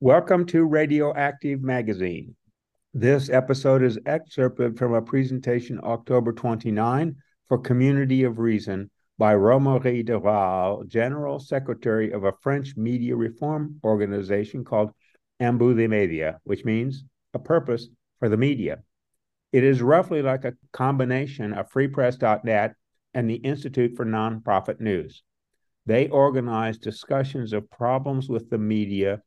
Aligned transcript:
Welcome 0.00 0.46
to 0.46 0.64
Radioactive 0.64 1.60
Magazine. 1.60 2.36
This 2.94 3.28
episode 3.30 3.82
is 3.82 3.98
excerpted 4.06 4.78
from 4.78 4.94
a 4.94 5.02
presentation 5.02 5.80
October 5.82 6.32
29 6.32 7.16
for 7.48 7.58
Community 7.58 8.22
of 8.22 8.38
Reason 8.38 8.92
by 9.18 9.34
Romary 9.34 10.04
de 10.04 10.84
General 10.86 11.40
Secretary 11.40 12.12
of 12.12 12.22
a 12.22 12.32
French 12.42 12.76
media 12.76 13.16
reform 13.16 13.80
organization 13.82 14.64
called 14.64 14.92
Un 15.40 15.58
Bout 15.58 15.74
des 15.74 15.88
Médias, 15.88 16.36
which 16.44 16.64
means 16.64 17.02
a 17.34 17.40
purpose 17.40 17.88
for 18.20 18.28
the 18.28 18.36
media. 18.36 18.78
It 19.52 19.64
is 19.64 19.82
roughly 19.82 20.22
like 20.22 20.44
a 20.44 20.54
combination 20.72 21.52
of 21.52 21.72
freepress.net 21.72 22.74
and 23.14 23.28
the 23.28 23.34
Institute 23.34 23.96
for 23.96 24.06
Nonprofit 24.06 24.78
News. 24.78 25.24
They 25.86 26.06
organize 26.06 26.78
discussions 26.78 27.52
of 27.52 27.68
problems 27.68 28.28
with 28.28 28.48
the 28.48 28.58
media 28.58 29.22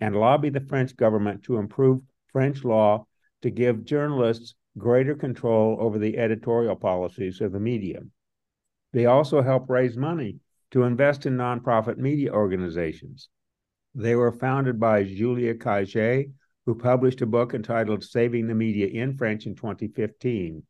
and 0.00 0.16
lobby 0.16 0.50
the 0.50 0.60
French 0.60 0.96
government 0.96 1.42
to 1.44 1.56
improve 1.56 2.00
French 2.32 2.64
law 2.64 3.06
to 3.42 3.50
give 3.50 3.84
journalists 3.84 4.54
greater 4.78 5.14
control 5.14 5.76
over 5.80 5.98
the 5.98 6.18
editorial 6.18 6.76
policies 6.76 7.40
of 7.40 7.52
the 7.52 7.60
media. 7.60 8.00
They 8.92 9.06
also 9.06 9.42
help 9.42 9.70
raise 9.70 9.96
money 9.96 10.38
to 10.70 10.82
invest 10.82 11.26
in 11.26 11.36
nonprofit 11.36 11.96
media 11.96 12.32
organizations. 12.32 13.28
They 13.94 14.14
were 14.14 14.32
founded 14.32 14.78
by 14.78 15.04
Julia 15.04 15.54
Cagé, 15.54 16.32
who 16.66 16.74
published 16.74 17.22
a 17.22 17.26
book 17.26 17.54
entitled 17.54 18.04
Saving 18.04 18.46
the 18.46 18.54
Media 18.54 18.86
in 18.88 19.16
French 19.16 19.46
in 19.46 19.54
2015. 19.54 20.62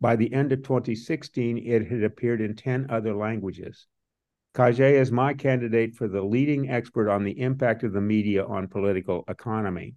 By 0.00 0.16
the 0.16 0.32
end 0.32 0.52
of 0.52 0.62
2016, 0.62 1.58
it 1.58 1.86
had 1.86 2.02
appeared 2.02 2.40
in 2.40 2.56
10 2.56 2.86
other 2.90 3.14
languages. 3.14 3.86
Cagé 4.54 4.92
is 4.92 5.10
my 5.10 5.34
candidate 5.34 5.96
for 5.96 6.06
the 6.06 6.22
leading 6.22 6.70
expert 6.70 7.10
on 7.10 7.24
the 7.24 7.40
impact 7.40 7.82
of 7.82 7.92
the 7.92 8.00
media 8.00 8.46
on 8.46 8.68
political 8.68 9.24
economy. 9.26 9.94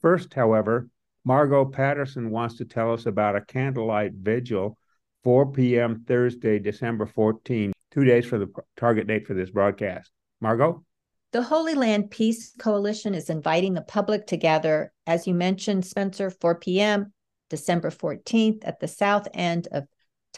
First, 0.00 0.32
however, 0.32 0.88
Margot 1.24 1.64
Patterson 1.64 2.30
wants 2.30 2.56
to 2.58 2.64
tell 2.64 2.92
us 2.92 3.06
about 3.06 3.34
a 3.34 3.40
candlelight 3.40 4.12
vigil, 4.12 4.78
4 5.24 5.50
p.m. 5.50 6.04
Thursday, 6.06 6.60
December 6.60 7.06
14, 7.06 7.72
two 7.90 8.04
days 8.04 8.24
for 8.24 8.38
the 8.38 8.46
target 8.76 9.08
date 9.08 9.26
for 9.26 9.34
this 9.34 9.50
broadcast. 9.50 10.12
Margot? 10.40 10.84
The 11.32 11.42
Holy 11.42 11.74
Land 11.74 12.12
Peace 12.12 12.52
Coalition 12.60 13.12
is 13.12 13.28
inviting 13.28 13.74
the 13.74 13.82
public 13.82 14.28
to 14.28 14.36
gather, 14.36 14.92
as 15.08 15.26
you 15.26 15.34
mentioned, 15.34 15.84
Spencer, 15.84 16.30
4 16.30 16.60
p.m., 16.60 17.12
December 17.50 17.90
14th 17.90 18.62
at 18.62 18.78
the 18.78 18.86
south 18.86 19.26
end 19.34 19.66
of 19.72 19.88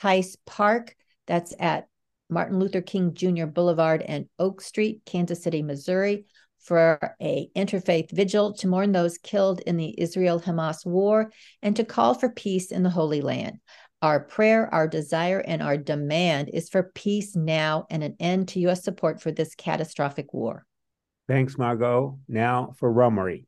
Theis 0.01 0.37
Park. 0.47 0.97
That's 1.27 1.55
at 1.59 1.89
Martin 2.31 2.59
Luther 2.59 2.81
King 2.81 3.15
Jr. 3.15 3.47
Boulevard 3.47 4.03
and 4.03 4.27
Oak 4.39 4.61
Street, 4.61 5.03
Kansas 5.07 5.43
City, 5.43 5.63
Missouri, 5.63 6.25
for 6.59 7.15
a 7.23 7.49
interfaith 7.57 8.11
vigil 8.11 8.53
to 8.55 8.69
mourn 8.69 8.93
those 8.93 9.17
killed 9.19 9.61
in 9.61 9.77
the 9.77 9.95
Israel-Hamas 9.99 10.85
war 10.85 11.31
and 11.63 11.77
to 11.77 11.85
call 11.85 12.15
for 12.15 12.29
peace 12.31 12.73
in 12.73 12.83
the 12.83 12.91
Holy 12.91 13.21
Land. 13.21 13.59
Our 14.03 14.21
prayer, 14.21 14.73
our 14.73 14.87
desire, 14.87 15.41
and 15.41 15.63
our 15.63 15.77
demand 15.77 16.51
is 16.53 16.69
for 16.69 16.93
peace 16.95 17.35
now 17.35 17.87
and 17.91 18.05
an 18.05 18.17
end 18.21 18.49
to 18.49 18.61
U.S. 18.61 18.85
support 18.85 19.21
for 19.21 19.33
this 19.33 19.55
catastrophic 19.55 20.33
war. 20.35 20.67
Thanks, 21.27 21.59
Margot. 21.59 22.19
Now 22.29 22.75
for 22.79 22.93
Romary. 22.93 23.47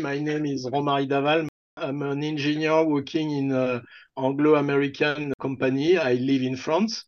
My 0.00 0.18
name 0.18 0.46
is 0.46 0.68
Romary 0.72 1.06
Daval. 1.06 1.48
I'm 1.76 2.02
an 2.02 2.24
engineer 2.24 2.82
working 2.84 3.30
in 3.30 3.52
an 3.52 3.82
Anglo-American 4.16 5.32
company. 5.40 5.98
I 5.98 6.14
live 6.14 6.42
in 6.42 6.56
France. 6.56 7.04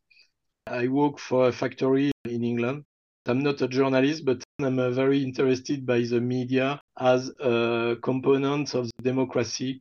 I 0.68 0.88
work 0.88 1.20
for 1.20 1.48
a 1.48 1.52
factory 1.52 2.10
in 2.24 2.42
England. 2.42 2.84
I'm 3.26 3.42
not 3.42 3.62
a 3.62 3.68
journalist, 3.68 4.24
but 4.24 4.42
I'm 4.60 4.78
uh, 4.78 4.90
very 4.90 5.22
interested 5.22 5.86
by 5.86 6.00
the 6.00 6.20
media 6.20 6.80
as 6.98 7.30
a 7.40 7.96
component 8.02 8.74
of 8.74 8.90
democracy. 9.00 9.80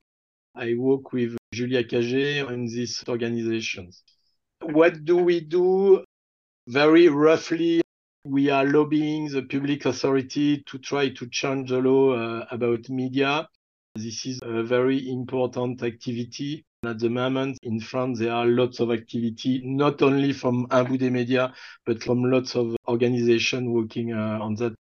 I 0.56 0.76
work 0.78 1.12
with 1.12 1.38
Julia 1.54 1.84
Cagé 1.84 2.48
in 2.52 2.68
these 2.68 3.04
organizations. 3.08 4.04
What 4.62 5.06
do 5.06 5.18
we 5.18 5.42
do? 5.42 6.04
Very 6.68 7.08
roughly, 7.10 7.82
we 8.24 8.50
are 8.50 8.66
lobbying 8.66 9.28
the 9.30 9.44
public 9.44 9.86
authority 9.86 10.64
to 10.68 10.78
try 10.80 11.10
to 11.10 11.30
change 11.30 11.70
the 11.70 11.80
law 11.80 12.14
uh, 12.14 12.46
about 12.52 12.90
media. 12.90 13.48
This 13.96 14.26
is 14.26 14.40
a 14.44 14.64
very 14.64 15.10
important 15.10 15.82
activity. 15.82 16.64
At 16.88 17.00
the 17.00 17.10
moment, 17.10 17.58
in 17.64 17.80
France, 17.80 18.20
there 18.20 18.32
are 18.32 18.46
lots 18.46 18.80
of 18.80 18.92
activity, 18.92 19.62
not 19.64 20.02
only 20.02 20.34
from 20.34 20.68
Un 20.72 20.84
Bout 20.86 20.98
des 20.98 21.10
Médias, 21.10 21.54
but 21.86 22.04
from 22.04 22.24
lots 22.24 22.56
of 22.56 22.76
organizations 22.88 23.68
working 23.68 24.14
uh, 24.14 24.40
on 24.42 24.56
that. 24.56 24.74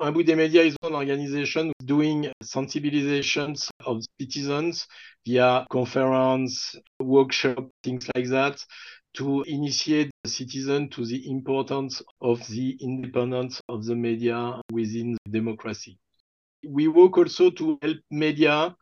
Un 0.00 0.12
Bout 0.12 0.24
des 0.24 0.36
Médias 0.36 0.64
is 0.64 0.76
one 0.80 0.94
organization 0.94 1.72
doing 1.84 2.30
sensibilizations 2.42 3.68
of 3.84 4.02
citizens 4.20 4.86
via 5.26 5.66
conference, 5.70 6.76
workshop, 7.00 7.68
things 7.82 8.08
like 8.14 8.28
that, 8.28 8.64
to 9.14 9.42
initiate 9.42 10.10
the 10.22 10.30
citizen 10.30 10.88
to 10.90 11.04
the 11.04 11.28
importance 11.30 12.02
of 12.20 12.46
the 12.48 12.76
independence 12.80 13.60
of 13.68 13.84
the 13.84 13.94
media 13.94 14.60
within 14.72 15.16
the 15.24 15.30
democracy. 15.32 15.98
We 16.66 16.88
work 16.88 17.16
also 17.18 17.50
to 17.50 17.78
help 17.82 17.98
media 18.10 18.74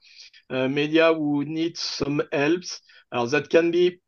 uh, 0.50 0.68
media 0.68 1.12
who 1.14 1.44
need 1.44 1.76
some 1.76 2.22
helps. 2.32 2.80
Uh, 3.12 3.26
that 3.26 3.50
can 3.50 3.70
be 3.70 4.00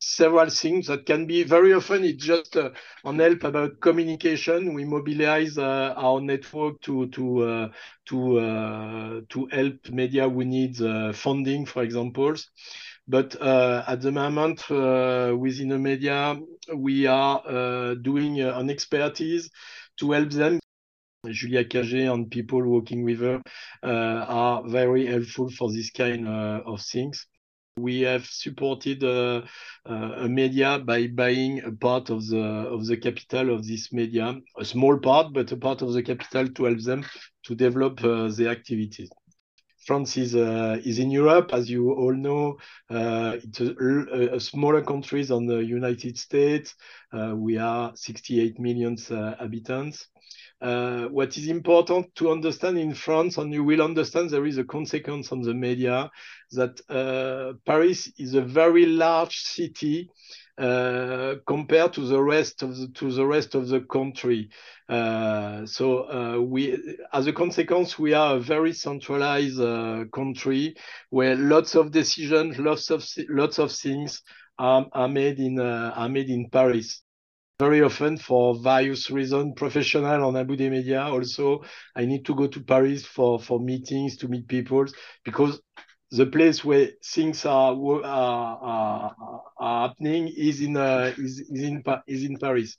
several 0.00 0.48
things. 0.50 0.86
That 0.88 1.06
can 1.06 1.26
be 1.26 1.42
very 1.44 1.72
often 1.72 2.04
it's 2.04 2.24
just 2.24 2.56
uh, 2.56 2.70
on 3.04 3.18
help 3.18 3.44
about 3.44 3.80
communication. 3.80 4.74
We 4.74 4.84
mobilize 4.84 5.58
uh, 5.58 5.94
our 5.96 6.20
network 6.20 6.80
to 6.82 7.08
to 7.08 7.42
uh, 7.42 7.68
to 8.06 8.38
uh, 8.40 9.20
to 9.30 9.46
help 9.52 9.88
media 9.90 10.28
who 10.28 10.44
needs 10.44 10.80
funding, 11.16 11.66
for 11.66 11.82
example. 11.82 12.34
But 13.08 13.36
at 13.40 14.00
the 14.02 14.12
moment, 14.12 14.68
within 14.70 15.68
the 15.68 15.78
media, 15.78 16.38
we 16.74 17.06
are 17.06 17.94
doing 17.96 18.40
an 18.40 18.70
expertise 18.70 19.50
to 19.98 20.12
help 20.12 20.30
them 20.30 20.58
Julia 21.30 21.64
Cagé 21.64 22.12
and 22.12 22.30
people 22.30 22.62
working 22.62 23.04
with 23.04 23.20
her 23.20 23.40
uh, 23.82 24.24
are 24.28 24.68
very 24.68 25.06
helpful 25.06 25.50
for 25.50 25.72
this 25.72 25.90
kind 25.90 26.28
uh, 26.28 26.62
of 26.66 26.80
things. 26.82 27.26
We 27.76 28.02
have 28.02 28.24
supported 28.26 29.02
uh, 29.02 29.42
a 29.84 30.28
media 30.28 30.78
by 30.78 31.08
buying 31.08 31.62
a 31.64 31.72
part 31.72 32.08
of 32.08 32.24
the 32.28 32.44
of 32.70 32.86
the 32.86 32.96
capital 32.96 33.52
of 33.52 33.66
this 33.66 33.92
media, 33.92 34.36
a 34.56 34.64
small 34.64 34.96
part, 34.98 35.32
but 35.32 35.50
a 35.50 35.56
part 35.56 35.82
of 35.82 35.92
the 35.92 36.02
capital 36.02 36.46
to 36.48 36.64
help 36.64 36.80
them 36.80 37.04
to 37.46 37.54
develop 37.56 38.00
the 38.00 38.46
activities. 38.48 39.10
France 39.86 40.16
is 40.16 40.34
uh, 40.34 40.80
is 40.84 40.98
in 40.98 41.10
Europe, 41.10 41.50
as 41.52 41.68
you 41.68 41.92
all 41.92 42.14
know. 42.14 42.56
Uh, 42.88 43.36
it's 43.42 43.60
a, 43.60 44.34
a, 44.34 44.40
smaller 44.40 44.82
country 44.82 45.22
than 45.22 45.46
the 45.46 45.58
United 45.58 46.16
States. 46.16 46.74
Uh, 47.12 47.34
we 47.36 47.58
are 47.58 47.92
68 47.94 48.58
million 48.58 48.96
inhabitants. 49.10 50.08
Uh, 50.64 51.08
what 51.08 51.36
is 51.36 51.48
important 51.48 52.06
to 52.14 52.30
understand 52.30 52.78
in 52.78 52.94
France, 52.94 53.36
and 53.36 53.52
you 53.52 53.62
will 53.62 53.82
understand 53.82 54.30
there 54.30 54.46
is 54.46 54.56
a 54.56 54.64
consequence 54.64 55.30
on 55.30 55.42
the 55.42 55.52
media, 55.52 56.10
that 56.52 56.80
uh, 56.88 57.52
Paris 57.66 58.10
is 58.16 58.34
a 58.34 58.40
very 58.40 58.86
large 58.86 59.40
city 59.40 60.08
uh, 60.56 61.34
compared 61.46 61.92
to 61.92 62.00
the 62.06 62.22
rest 62.22 62.62
of 62.62 62.74
the 62.78 62.88
to 62.94 63.12
the 63.12 63.26
rest 63.26 63.54
of 63.54 63.68
the 63.68 63.82
country. 63.82 64.48
Uh, 64.88 65.66
so 65.66 66.08
uh, 66.08 66.40
we, 66.40 66.96
as 67.12 67.26
a 67.26 67.32
consequence, 67.32 67.98
we 67.98 68.14
are 68.14 68.36
a 68.36 68.40
very 68.40 68.72
centralized 68.72 69.60
country 70.12 70.74
where 71.10 71.36
lots 71.36 71.74
of 71.74 71.90
decisions, 71.90 72.58
lots 72.58 72.88
of 72.88 73.04
lots 73.28 73.58
of 73.58 73.70
things 73.70 74.22
are, 74.58 74.86
are 74.92 75.08
made 75.08 75.40
in 75.40 75.60
are 75.60 76.08
made 76.08 76.30
in 76.30 76.48
Paris 76.48 77.02
very 77.58 77.82
often 77.82 78.16
for 78.18 78.56
various 78.56 79.10
reasons, 79.10 79.54
professional 79.56 80.24
on 80.24 80.36
Un 80.36 80.44
Bout 80.44 80.56
des 80.56 80.70
Médias. 80.70 81.10
Also, 81.10 81.62
I 81.94 82.04
need 82.04 82.24
to 82.26 82.34
go 82.34 82.46
to 82.48 82.60
Paris 82.60 83.04
for, 83.04 83.38
for 83.38 83.60
meetings 83.60 84.16
to 84.18 84.28
meet 84.28 84.48
people 84.48 84.86
because 85.24 85.60
the 86.10 86.26
place 86.26 86.64
where 86.64 86.90
things 87.04 87.44
are 87.44 87.74
are, 87.74 88.04
are, 88.04 89.16
are 89.58 89.88
happening 89.88 90.32
is 90.36 90.60
in 90.60 90.76
uh, 90.76 91.12
is, 91.16 91.40
is 91.40 91.62
in 91.62 91.82
is 92.06 92.24
in 92.24 92.36
Paris. 92.38 92.76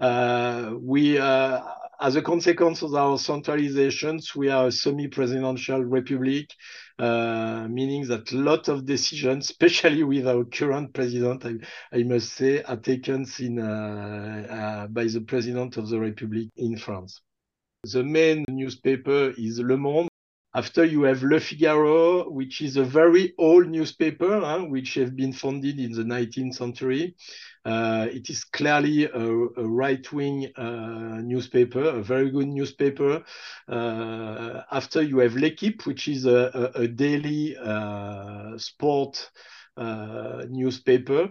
Uh, 0.00 0.74
we, 0.80 1.18
uh, 1.18 1.60
as 2.00 2.14
a 2.14 2.22
consequence 2.22 2.82
of 2.82 2.94
our 2.94 3.16
centralizations, 3.16 4.34
we 4.36 4.48
are 4.48 4.68
a 4.68 4.72
semi-presidential 4.72 5.84
republic, 5.84 6.54
uh, 6.98 7.66
meaning 7.68 8.06
that 8.06 8.30
a 8.32 8.36
lot 8.36 8.68
of 8.68 8.86
decisions, 8.86 9.50
especially 9.50 10.04
with 10.04 10.26
our 10.28 10.44
current 10.44 10.92
president, 10.94 11.44
I, 11.44 11.54
I 11.96 12.04
must 12.04 12.32
say, 12.34 12.62
are 12.62 12.76
taken 12.76 13.26
in, 13.40 13.58
uh, 13.58 14.46
uh, 14.48 14.86
by 14.88 15.04
the 15.04 15.22
president 15.22 15.76
of 15.76 15.88
the 15.88 15.98
republic 15.98 16.48
in 16.56 16.76
France. 16.76 17.20
The 17.84 18.04
main 18.04 18.44
newspaper 18.48 19.32
is 19.36 19.58
Le 19.58 19.76
Monde. 19.76 20.08
After 20.54 20.84
you 20.84 21.02
have 21.02 21.22
Le 21.22 21.40
Figaro, 21.40 22.30
which 22.30 22.62
is 22.62 22.76
a 22.76 22.84
very 22.84 23.34
old 23.38 23.68
newspaper, 23.68 24.40
huh, 24.40 24.64
which 24.64 24.94
have 24.94 25.14
been 25.14 25.32
founded 25.32 25.78
in 25.78 25.92
the 25.92 26.02
19th 26.02 26.54
century. 26.54 27.14
Uh, 27.64 28.08
it 28.10 28.30
is 28.30 28.44
clearly 28.44 29.04
a, 29.04 29.28
a 29.58 29.68
right-wing 29.68 30.50
uh, 30.56 31.20
newspaper, 31.22 31.82
a 31.82 32.02
very 32.02 32.30
good 32.30 32.48
newspaper, 32.48 33.22
uh, 33.68 34.62
after 34.72 35.02
you 35.02 35.18
have 35.18 35.34
L'Équipe, 35.34 35.84
which 35.84 36.08
is 36.08 36.24
a, 36.24 36.72
a, 36.74 36.82
a 36.82 36.88
daily 36.88 37.54
sport 38.58 39.30
newspaper. 39.76 41.28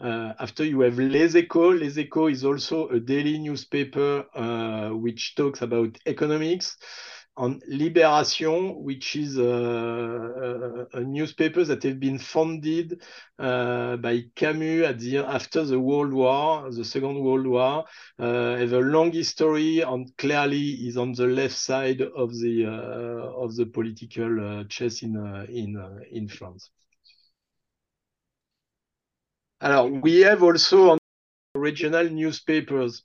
Uh, 0.00 0.32
after 0.40 0.64
you 0.64 0.80
have 0.80 0.98
Les 0.98 1.34
Echos. 1.34 1.78
Les 1.78 1.98
Echos 1.98 2.32
is 2.32 2.44
also 2.44 2.88
a 2.88 2.98
daily 2.98 3.38
newspaper 3.38 4.24
uh, 4.34 4.88
which 4.88 5.34
talks 5.34 5.60
about 5.60 5.98
economics. 6.06 6.78
On 7.36 7.58
Libération, 7.70 8.82
which 8.82 9.16
is 9.16 9.38
a, 9.38 9.42
a, 9.42 10.98
a 10.98 11.00
newspaper 11.00 11.64
that 11.64 11.82
has 11.82 11.94
been 11.94 12.18
founded 12.18 13.00
uh, 13.38 13.96
by 13.96 14.24
Camus 14.34 14.86
at 14.86 14.98
the 14.98 15.18
after 15.18 15.64
the 15.64 15.80
World 15.80 16.12
War, 16.12 16.70
the 16.70 16.84
Second 16.84 17.18
World 17.20 17.46
War, 17.46 17.84
uh, 18.18 18.56
have 18.56 18.72
a 18.72 18.80
long 18.80 19.12
history 19.12 19.80
and 19.80 20.14
clearly 20.18 20.86
is 20.86 20.96
on 20.96 21.12
the 21.12 21.26
left 21.26 21.56
side 21.56 22.02
of 22.02 22.32
the 22.32 22.66
uh, 22.66 23.42
of 23.42 23.56
the 23.56 23.64
political 23.64 24.64
chess 24.68 25.02
in 25.02 25.16
in 25.48 25.78
in 26.10 26.28
France. 26.28 26.70
Alors, 29.62 29.90
we 29.90 30.20
have 30.20 30.42
also 30.42 30.96
regional 31.54 32.08
newspapers, 32.08 33.04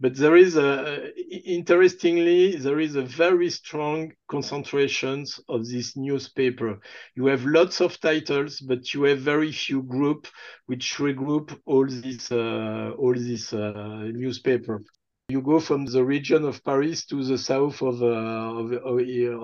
but 0.00 0.16
there 0.16 0.36
is 0.36 0.56
a, 0.56 1.12
interestingly, 1.28 2.56
there 2.56 2.80
is 2.80 2.96
a 2.96 3.02
very 3.02 3.50
strong 3.50 4.12
concentration 4.28 5.26
of 5.48 5.68
this 5.68 5.94
newspaper. 5.94 6.80
You 7.14 7.26
have 7.26 7.44
lots 7.44 7.82
of 7.82 8.00
titles, 8.00 8.60
but 8.60 8.94
you 8.94 9.02
have 9.04 9.18
very 9.18 9.52
few 9.52 9.82
group 9.82 10.26
which 10.66 10.96
regroup 10.96 11.54
all 11.66 11.86
this, 11.86 12.32
uh, 12.32 12.92
all 12.98 13.14
this 13.14 13.52
uh, 13.52 14.08
newspaper. 14.12 14.80
You 15.28 15.42
go 15.42 15.60
from 15.60 15.84
the 15.84 16.02
region 16.02 16.44
of 16.44 16.64
Paris 16.64 17.04
to 17.06 17.22
the 17.22 17.38
south 17.38 17.82
of, 17.82 18.02
uh, 18.02 18.06
of, 18.06 18.72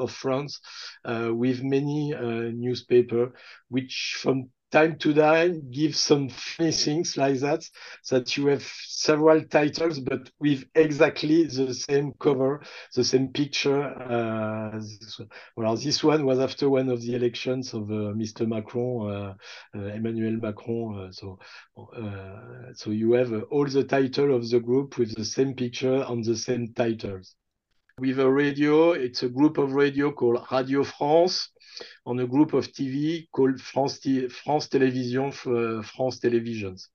of, 0.00 0.10
France 0.10 0.58
uh, 1.04 1.30
with 1.32 1.62
many 1.62 2.12
uh, 2.12 2.50
newspaper, 2.52 3.32
which 3.68 4.16
from 4.20 4.48
time 4.70 4.98
to 4.98 5.14
time 5.14 5.70
give 5.70 5.94
some 5.94 6.28
funny 6.28 6.72
things 6.72 7.16
like 7.16 7.38
that 7.38 7.64
that 8.10 8.36
you 8.36 8.46
have 8.46 8.62
several 8.86 9.42
titles 9.44 10.00
but 10.00 10.30
with 10.40 10.64
exactly 10.74 11.44
the 11.44 11.72
same 11.72 12.12
cover 12.18 12.60
the 12.94 13.04
same 13.04 13.28
picture 13.28 13.84
uh, 13.84 14.80
well 15.56 15.76
this 15.76 16.02
one 16.02 16.26
was 16.26 16.40
after 16.40 16.68
one 16.68 16.88
of 16.88 17.00
the 17.02 17.14
elections 17.14 17.74
of 17.74 17.84
uh, 17.90 18.12
mr 18.14 18.46
macron 18.46 19.10
uh, 19.10 19.34
uh 19.78 19.84
emmanuel 19.94 20.36
macron 20.42 21.06
uh, 21.06 21.12
so 21.12 21.38
uh, 21.96 22.72
so 22.74 22.90
you 22.90 23.12
have 23.12 23.32
all 23.50 23.66
the 23.66 23.84
title 23.84 24.34
of 24.34 24.48
the 24.50 24.58
group 24.58 24.98
with 24.98 25.14
the 25.14 25.24
same 25.24 25.54
picture 25.54 26.04
on 26.04 26.22
the 26.22 26.36
same 26.36 26.72
titles 26.74 27.36
with 27.98 28.18
a 28.18 28.30
radio 28.30 28.92
it's 28.92 29.22
a 29.22 29.28
group 29.28 29.56
of 29.56 29.72
radio 29.72 30.12
called 30.12 30.46
radio 30.52 30.84
france 30.84 31.48
on 32.04 32.20
a 32.20 32.26
group 32.26 32.52
of 32.52 32.70
TV 32.70 33.26
called 33.32 33.58
France, 33.60 34.06
France 34.42 34.68
Television, 34.68 35.28
uh, 35.28 35.82
France 35.82 36.20
Televisions. 36.20 36.88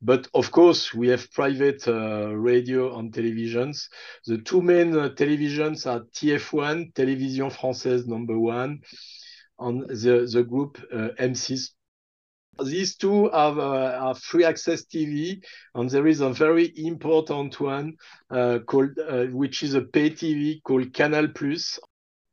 But 0.00 0.28
of 0.34 0.50
course, 0.50 0.94
we 0.94 1.08
have 1.08 1.30
private 1.32 1.86
uh, 1.88 2.34
radio 2.34 2.98
and 2.98 3.12
televisions. 3.12 3.88
The 4.26 4.38
two 4.38 4.62
main 4.62 4.96
uh, 4.96 5.10
televisions 5.10 5.86
are 5.86 6.04
TF1, 6.14 6.92
Télévision 6.94 7.50
Française 7.50 8.06
number 8.06 8.38
one, 8.38 8.80
and 9.58 9.88
the, 9.88 10.28
the 10.32 10.42
group 10.42 10.78
uh, 10.92 11.08
M6. 11.18 11.70
These 12.64 12.96
two 12.96 13.30
have, 13.30 13.58
uh, 13.58 13.98
are 14.00 14.14
free 14.14 14.44
access 14.44 14.84
TV, 14.84 15.40
and 15.74 15.88
there 15.88 16.06
is 16.06 16.20
a 16.20 16.30
very 16.30 16.72
important 16.76 17.60
one 17.60 17.94
uh, 18.30 18.58
called, 18.66 18.98
uh, 18.98 19.26
which 19.26 19.62
is 19.62 19.74
a 19.74 19.82
pay 19.82 20.10
TV 20.10 20.62
called 20.62 20.92
Canal 20.92 21.28
Plus 21.28 21.78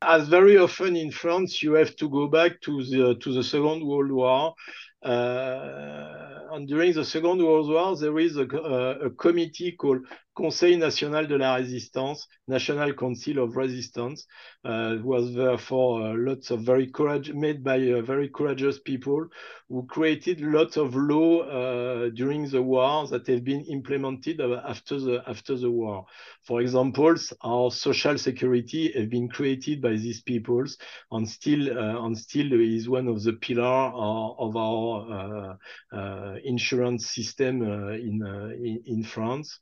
as 0.02 0.28
very 0.28 0.58
often 0.58 0.94
in 0.96 1.10
France, 1.10 1.62
you 1.62 1.72
have 1.72 1.96
to 1.96 2.08
go 2.08 2.28
back 2.28 2.60
to 2.62 2.84
the 2.84 3.16
to 3.20 3.32
the 3.32 3.42
Second 3.42 3.84
World 3.86 4.12
War. 4.12 4.54
Uh, 5.02 6.26
and 6.52 6.66
during 6.68 6.92
the 6.92 7.04
Second 7.04 7.42
World 7.44 7.68
War, 7.68 7.96
there 7.96 8.18
is 8.18 8.36
a, 8.36 8.46
a, 8.46 9.06
a 9.06 9.10
committee 9.10 9.72
called 9.72 10.02
Conseil 10.36 10.78
national 10.78 11.26
de 11.26 11.38
la 11.38 11.56
résistance, 11.56 12.26
National 12.46 12.92
Council 12.92 13.38
of 13.38 13.56
Resistance, 13.56 14.26
uh, 14.64 14.96
was 15.02 15.34
therefore 15.34 16.02
uh, 16.02 16.14
lots 16.14 16.50
of 16.50 16.60
very 16.60 16.88
courage 16.90 17.32
made 17.32 17.64
by 17.64 17.78
uh, 17.90 18.02
very 18.02 18.28
courageous 18.28 18.78
people 18.78 19.26
who 19.70 19.86
created 19.86 20.40
lots 20.42 20.76
of 20.76 20.94
law 20.94 21.40
uh, 21.40 22.10
during 22.10 22.46
the 22.50 22.62
war 22.62 23.06
that 23.08 23.26
have 23.26 23.44
been 23.44 23.62
implemented 23.62 24.40
after 24.40 25.00
the 25.00 25.22
after 25.26 25.56
the 25.56 25.70
war. 25.70 26.04
For 26.42 26.60
example, 26.60 27.14
our 27.42 27.70
social 27.70 28.18
security 28.18 28.92
have 28.92 29.08
been 29.08 29.28
created 29.28 29.80
by 29.80 29.92
these 29.96 30.20
peoples, 30.20 30.76
and 31.10 31.26
still 31.28 31.62
uh, 31.78 32.04
and 32.04 32.16
still 32.16 32.52
is 32.52 32.88
one 32.90 33.08
of 33.08 33.22
the 33.22 33.32
pillar 33.32 33.64
of 33.64 34.54
our 34.54 34.85
uh, 34.94 36.36
insurance 36.44 37.10
system 37.10 37.62
in, 37.62 38.22
in 38.64 38.82
in 38.86 39.02
France. 39.02 39.60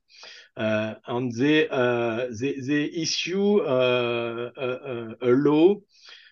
Uh, 0.56 0.94
and 1.09 1.32
they, 1.32 1.69
uh, 1.69 2.29
they, 2.41 2.55
they 2.61 2.85
issue 2.85 3.61
uh, 3.61 4.50
a, 4.56 5.15
a, 5.21 5.32
law 5.32 5.75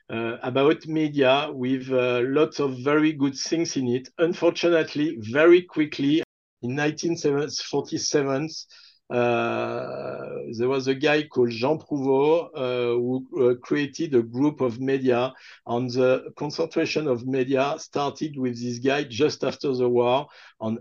uh, 0.08 0.36
about 0.42 0.86
media 0.86 1.48
with 1.50 1.90
uh, 1.90 2.20
lots 2.24 2.60
of 2.60 2.78
very 2.84 3.12
good 3.12 3.36
things 3.36 3.76
in 3.76 3.88
it. 3.88 4.08
Unfortunately, 4.18 5.16
very 5.32 5.62
quickly 5.62 6.22
in 6.62 6.76
1947, 6.76 8.48
uh, 9.12 10.38
there 10.56 10.68
was 10.68 10.88
a 10.88 10.94
guy 10.94 11.24
called 11.24 11.50
Jean 11.50 11.78
Prouvost 11.78 12.50
uh, 12.54 12.94
who 12.96 13.26
uh, 13.38 13.54
created 13.56 14.14
a 14.14 14.22
group 14.22 14.62
of 14.62 14.80
media, 14.80 15.34
and 15.66 15.90
the 15.90 16.32
concentration 16.36 17.06
of 17.06 17.26
media 17.26 17.76
started 17.78 18.38
with 18.38 18.58
this 18.58 18.78
guy 18.78 19.04
just 19.04 19.44
after 19.44 19.74
the 19.74 19.88
war. 19.88 20.28
And 20.60 20.78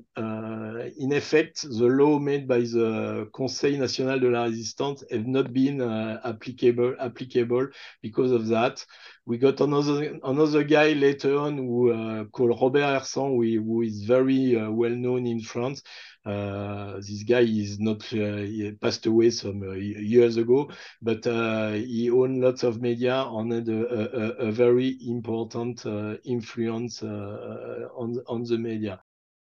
in 0.97 1.11
effect, 1.11 1.63
the 1.63 1.87
law 1.87 2.19
made 2.19 2.47
by 2.47 2.59
the 2.59 3.29
Conseil 3.33 3.79
national 3.79 4.19
de 4.19 4.29
la 4.29 4.45
résistance 4.45 5.03
have 5.11 5.27
not 5.27 5.51
been 5.51 5.81
applicable 6.23 6.95
applicable 6.99 7.67
because 8.01 8.31
of 8.31 8.47
that 8.47 8.85
we 9.25 9.37
got 9.37 9.61
another 9.61 10.19
another 10.23 10.63
guy 10.63 10.93
later 10.93 11.37
on 11.37 11.57
who 11.57 11.91
uh, 11.91 12.25
called 12.25 12.59
Robert 12.59 12.81
Hersant, 12.81 13.35
who, 13.35 13.63
who 13.63 13.81
is 13.81 14.03
very 14.03 14.59
uh, 14.59 14.71
well 14.71 14.91
known 14.91 15.27
in 15.27 15.41
France. 15.41 15.83
Uh, 16.23 16.97
this 16.97 17.23
guy 17.23 17.39
is 17.39 17.79
not 17.79 18.01
uh, 18.13 18.37
he 18.37 18.71
passed 18.79 19.05
away 19.07 19.31
some 19.31 19.63
uh, 19.63 19.71
years 19.73 20.37
ago, 20.37 20.69
but 21.01 21.25
uh, 21.25 21.71
he 21.71 22.11
owned 22.11 22.41
lots 22.41 22.61
of 22.63 22.79
media 22.79 23.23
and 23.23 23.51
had 23.51 23.67
a, 23.67 24.45
a, 24.45 24.47
a 24.47 24.51
very 24.51 24.97
important 25.07 25.83
influence 26.23 27.01
on 27.01 28.21
on 28.27 28.43
the 28.43 28.57
media. 28.57 29.01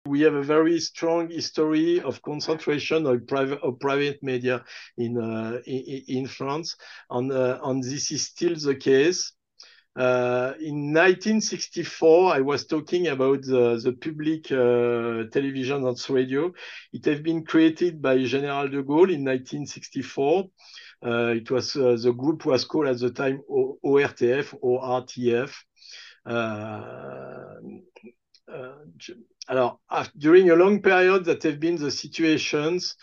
We 0.06 0.22
have 0.22 0.36
a 0.36 0.44
very 0.44 0.80
strong 0.80 1.30
history 1.30 2.00
of 2.02 2.22
concentration 2.22 3.08
of 3.08 3.26
private 3.28 3.62
of 3.62 3.80
private 3.80 4.22
media 4.22 4.64
in 4.98 5.18
in, 5.66 6.04
in, 6.08 6.28
France, 6.28 6.76
and 7.10 7.32
and 7.32 7.84
this 7.84 8.12
is 8.12 8.24
still 8.24 8.56
the 8.56 8.76
case. 8.76 9.34
Uh, 9.94 10.54
in 10.62 10.94
1964, 10.94 12.34
I 12.36 12.40
was 12.40 12.66
talking 12.66 13.08
about 13.08 13.42
the, 13.42 13.78
the 13.84 13.92
public 13.92 14.50
uh, 14.52 15.30
television 15.32 15.86
and 15.86 16.10
radio. 16.10 16.54
It 16.94 17.04
had 17.04 17.24
been 17.24 17.44
created 17.44 18.02
by 18.02 18.24
General 18.24 18.70
de 18.70 18.84
Gaulle 18.84 19.14
in 19.14 19.26
1964. 19.26 20.46
Uh, 21.04 21.34
it 21.36 21.52
was 21.52 21.76
uh, 21.76 21.98
the 22.02 22.14
group 22.14 22.46
was 22.46 22.64
called 22.64 22.88
at 22.88 23.00
the 23.00 23.10
time 23.10 23.42
o 23.50 23.78
ORTF 23.84 24.56
or 24.62 24.82
RTF. 24.82 25.52
Uh, 26.26 27.56
alors, 29.48 29.80
during 30.18 30.52
a 30.52 30.56
long 30.56 30.82
period, 30.82 31.26
that 31.26 31.44
have 31.44 31.60
been 31.60 31.76
the 31.76 31.92
situations 31.92 32.96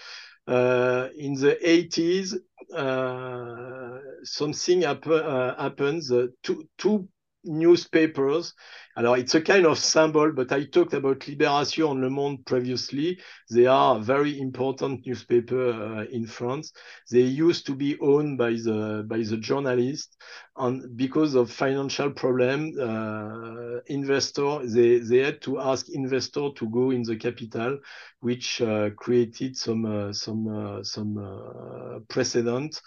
in 1.19 1.35
the 1.35 1.59
80s, 1.63 2.35
uh, 2.75 3.99
something 4.25 4.83
happen, 4.83 5.13
uh, 5.13 5.61
happens. 5.61 6.11
Uh, 6.11 6.29
two, 6.43 6.69
two 6.79 7.09
newspapers 7.49 8.55
Alors, 8.99 9.15
it's 9.17 9.37
a 9.37 9.41
kind 9.41 9.65
of 9.65 9.79
symbol, 9.79 10.33
but 10.33 10.51
I 10.51 10.65
talked 10.65 10.93
about 10.93 11.21
Libération 11.21 11.93
and 11.93 12.01
Le 12.01 12.11
Monde 12.11 12.45
previously. 12.45 13.17
They 13.49 13.65
are 13.65 14.01
very 14.01 14.41
important 14.41 15.07
newspaper 15.07 15.71
uh, 15.71 16.05
in 16.11 16.27
France. 16.27 16.73
They 17.09 17.21
used 17.21 17.65
to 17.67 17.77
be 17.77 17.97
owned 18.01 18.39
by 18.39 18.55
the 18.55 19.05
by 19.07 19.19
the 19.19 19.37
journalists, 19.37 20.17
and 20.57 20.97
because 20.97 21.37
of 21.37 21.49
financial 21.49 22.11
problem, 22.11 22.73
uh, 22.77 23.79
investor 23.87 24.67
they 24.67 24.99
they 24.99 25.19
had 25.19 25.43
to 25.43 25.61
ask 25.61 25.89
investor 25.91 26.49
to 26.57 26.69
go 26.69 26.91
in 26.91 27.05
the 27.05 27.17
capital, 27.17 27.79
which 28.19 28.61
uh, 28.61 28.91
created 28.97 29.57
some 29.57 29.85
uh, 29.87 30.13
some 30.13 30.49
uh, 30.49 30.83
some 30.83 31.17
uh, 31.19 32.01
precedent. 32.09 32.81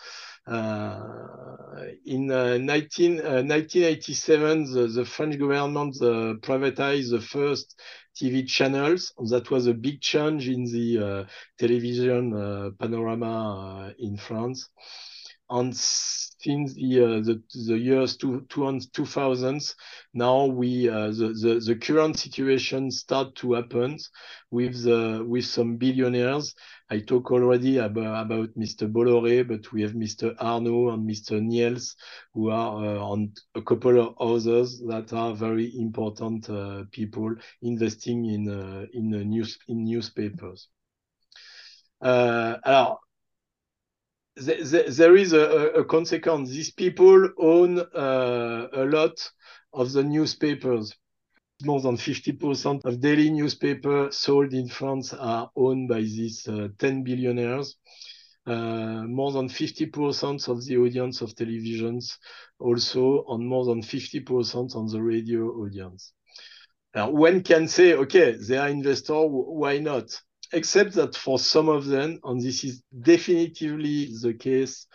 Uh, 0.47 1.07
in 2.05 2.27
19, 2.27 3.17
1987, 3.47 4.71
the, 4.73 4.87
the 4.87 5.05
French 5.05 5.37
government 5.39 5.95
uh, 6.01 6.35
privatized 6.41 7.11
the 7.11 7.21
first 7.21 7.79
TV 8.19 8.45
channels. 8.45 9.13
That 9.29 9.49
was 9.51 9.67
a 9.67 9.73
big 9.73 10.01
change 10.01 10.47
in 10.49 10.65
the 10.65 10.99
uh, 10.99 11.25
television 11.59 12.33
uh, 12.33 12.71
panorama 12.79 13.89
uh, 13.89 13.93
in 13.99 14.17
France. 14.17 14.69
and 15.49 15.75
since 15.75 16.73
the 16.73 16.99
uh, 17.03 17.19
the, 17.21 17.41
the 17.67 17.77
years 17.77 18.17
two, 18.17 18.45
two, 18.49 18.61
2000s, 18.61 19.75
now 20.13 20.45
we 20.45 20.89
uh, 20.89 21.07
the, 21.07 21.33
the 21.41 21.61
the 21.65 21.75
current 21.75 22.17
situation 22.17 22.89
start 22.89 23.35
to 23.35 23.53
happen 23.53 23.97
with 24.49 24.83
the 24.83 25.23
with 25.27 25.45
some 25.45 25.77
billionaires. 25.77 26.55
I 26.91 26.99
talk 26.99 27.31
already 27.31 27.77
about, 27.77 28.25
about 28.25 28.49
Mr. 28.57 28.85
Bolloré, 28.91 29.47
but 29.47 29.71
we 29.71 29.81
have 29.81 29.93
Mr. 29.93 30.35
Arnault 30.39 30.89
and 30.89 31.09
Mr. 31.09 31.41
Niels, 31.41 31.95
who 32.33 32.49
are 32.49 32.85
uh, 32.85 32.99
on 32.99 33.31
a 33.55 33.61
couple 33.61 33.97
of 33.97 34.15
others 34.19 34.79
that 34.79 35.13
are 35.13 35.33
very 35.33 35.71
important 35.79 36.49
uh, 36.49 36.83
people 36.91 37.33
investing 37.61 38.25
in 38.25 38.49
uh, 38.49 38.85
in 38.91 39.09
news 39.29 39.57
in 39.69 39.85
newspapers. 39.85 40.67
Uh, 42.01 42.57
alors, 42.65 42.99
there 44.35 45.15
is 45.15 45.31
a, 45.31 45.71
a, 45.79 45.85
consequence. 45.85 46.49
These 46.49 46.71
people 46.71 47.29
own 47.37 47.79
uh, 47.79 48.67
a 48.73 48.83
lot 48.83 49.31
of 49.71 49.93
the 49.93 50.03
newspapers. 50.03 50.93
More 51.63 51.81
than 51.81 51.97
50% 51.97 52.85
of 52.85 52.99
daily 52.99 53.29
newspapers 53.29 54.17
sold 54.17 54.53
in 54.53 54.67
France 54.67 55.13
are 55.13 55.49
owned 55.55 55.89
by 55.89 56.01
these 56.01 56.47
uh, 56.47 56.69
10 56.77 57.03
billionaires. 57.03 57.75
Uh, 58.47 59.03
more 59.03 59.31
than 59.31 59.47
50% 59.47 60.47
of 60.47 60.65
the 60.65 60.77
audience 60.77 61.21
of 61.21 61.35
televisions 61.35 62.17
also, 62.59 63.23
and 63.29 63.47
more 63.47 63.65
than 63.65 63.81
50% 63.81 64.75
on 64.75 64.87
the 64.87 65.01
radio 65.01 65.47
audience. 65.61 66.13
Now, 66.95 67.11
one 67.11 67.43
can 67.43 67.67
say, 67.67 67.93
okay, 67.93 68.31
they 68.31 68.57
are 68.57 68.69
investors, 68.69 69.27
why 69.29 69.77
not? 69.77 70.09
except 70.53 70.93
that 70.93 71.15
for 71.15 71.39
some 71.39 71.69
of 71.69 71.85
them, 71.85 72.19
and 72.23 72.41
this 72.41 72.63
is 72.63 72.83
definitively 73.01 74.09
the 74.21 74.33
case 74.33 74.87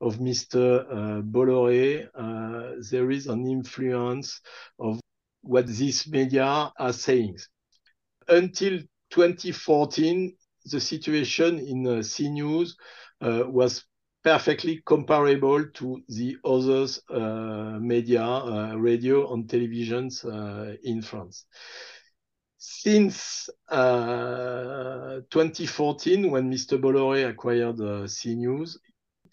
of 0.00 0.18
Mr. 0.18 0.86
Uh, 0.88 1.22
Bolloré, 1.22 2.08
uh, 2.14 2.76
there 2.90 3.10
is 3.10 3.26
an 3.26 3.46
influence 3.46 4.40
of 4.78 5.00
what 5.42 5.66
these 5.66 6.06
media 6.08 6.72
are 6.78 6.92
saying. 6.92 7.36
Until 8.28 8.80
2014, 9.10 10.36
the 10.66 10.80
situation 10.80 11.58
in 11.58 11.86
uh, 11.86 11.90
CNews 12.00 12.72
uh, 13.20 13.44
was 13.46 13.84
perfectly 14.22 14.82
comparable 14.84 15.64
to 15.74 16.02
the 16.08 16.36
other 16.44 16.86
uh, 17.08 17.78
media, 17.80 18.22
uh, 18.22 18.74
radio 18.76 19.32
and 19.32 19.48
televisions 19.48 20.24
uh, 20.24 20.76
in 20.84 21.00
France 21.00 21.46
since 22.62 23.48
uh, 23.70 25.20
2014, 25.30 26.30
when 26.30 26.50
Mr. 26.50 26.78
Bolloré 26.78 27.26
acquired 27.26 27.80
uh, 27.80 28.04
CNews, 28.06 28.76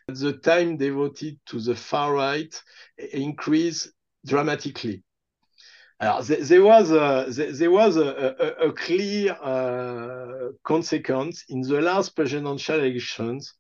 the 0.08 0.32
time 0.38 0.78
devoted 0.78 1.38
to 1.46 1.60
the 1.60 1.76
far 1.76 2.14
right 2.14 2.64
increased 3.12 3.92
dramatically. 4.26 5.04
There, 6.00 6.62
was 6.62 6.92
a, 6.92 8.74
clear 8.76 9.32
uh, 9.42 10.52
consequence 10.64 11.46
in 11.50 11.62
the 11.62 11.82
last 11.82 12.16
presidential 12.16 12.80
elections. 12.80 13.56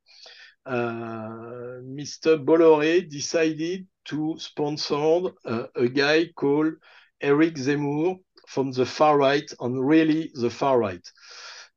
Uh, 0.65 1.79
Mr. 1.81 2.37
Bolloré 2.43 3.09
decided 3.09 3.87
to 4.05 4.35
sponsor 4.37 5.29
uh, 5.45 5.67
a 5.75 5.87
guy 5.87 6.27
called 6.35 6.73
Eric 7.21 7.55
Zemmour, 7.55 8.19
from 8.47 8.71
the 8.71 8.85
far 8.85 9.17
right 9.17 9.51
and 9.59 9.85
really 9.85 10.31
the 10.33 10.49
far 10.49 10.79
right. 10.79 11.05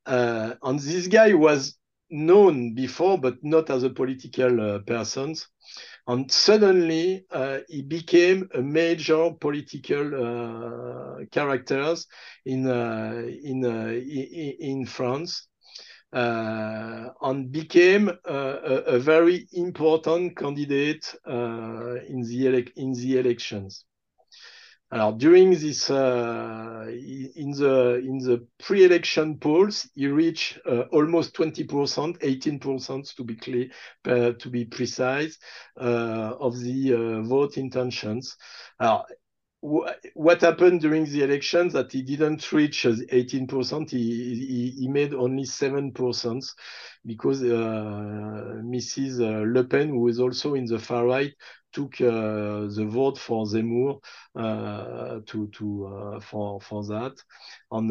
And 0.07 0.79
this 0.79 1.07
guy 1.07 1.33
was 1.35 1.77
known 2.11 2.75
before, 2.75 3.19
but 3.19 3.43
not 3.43 3.71
as 3.71 3.83
a 3.83 3.91
political 3.91 4.81
person. 4.87 5.35
And 6.11 6.29
suddenly 6.29 7.25
uh, 7.31 7.59
he 7.69 7.83
became 7.83 8.49
a 8.53 8.61
major 8.61 9.31
political 9.41 10.07
uh, 11.21 11.25
character 11.31 11.95
in, 12.45 12.67
uh, 12.67 13.23
in, 13.45 13.65
uh, 13.65 13.93
in, 13.93 14.87
France. 14.87 15.47
Uh, 16.13 17.11
and 17.23 17.53
became 17.53 18.09
a, 18.25 18.35
a, 18.35 18.99
very 18.99 19.47
important 19.53 20.37
candidate 20.37 21.15
in 21.29 22.23
the 22.27 22.69
in 22.75 22.93
the 22.95 23.17
elections. 23.17 23.85
During 24.93 25.51
this, 25.51 25.89
uh, 25.89 26.85
in 26.89 27.53
the 27.53 28.03
in 28.05 28.19
the 28.19 28.45
pre-election 28.59 29.39
polls, 29.39 29.89
he 29.95 30.09
reached 30.09 30.59
uh, 30.67 30.81
almost 30.91 31.33
20%, 31.35 32.19
18% 32.19 33.15
to 33.15 33.25
be 33.25 33.37
clear, 33.37 33.69
uh, 34.07 34.33
to 34.33 34.51
be 34.51 34.65
precise, 34.65 35.39
of 35.77 36.59
the 36.59 37.23
vote 37.25 37.57
intentions. 37.57 38.37
What 39.63 40.41
happened 40.41 40.81
during 40.81 41.05
the 41.05 41.23
elections 41.23 41.75
that 41.75 41.93
he 41.93 42.03
didn't 42.03 42.51
reach 42.51 42.85
18%, 42.85 43.91
he, 43.91 43.99
he, 43.99 44.71
he 44.71 44.89
made 44.89 45.15
only 45.15 45.45
7% 45.45 46.47
because 47.05 47.43
uh, 47.43 47.47
Mrs. 48.65 49.21
Le 49.21 49.65
Pen, 49.65 49.89
who 49.91 50.09
is 50.09 50.19
also 50.19 50.55
in 50.55 50.65
the 50.65 50.79
far 50.79 51.07
right, 51.07 51.33
took 51.73 52.01
uh, 52.01 52.67
the 52.67 52.87
vote 52.89 53.19
for 53.19 53.47
Zemmour 53.47 54.01
uh, 54.35 55.21
to 55.27 55.49
to 55.49 55.87
uh, 55.87 56.21
for 56.21 56.61
for 56.61 56.85
that. 56.87 57.15
And 57.71 57.91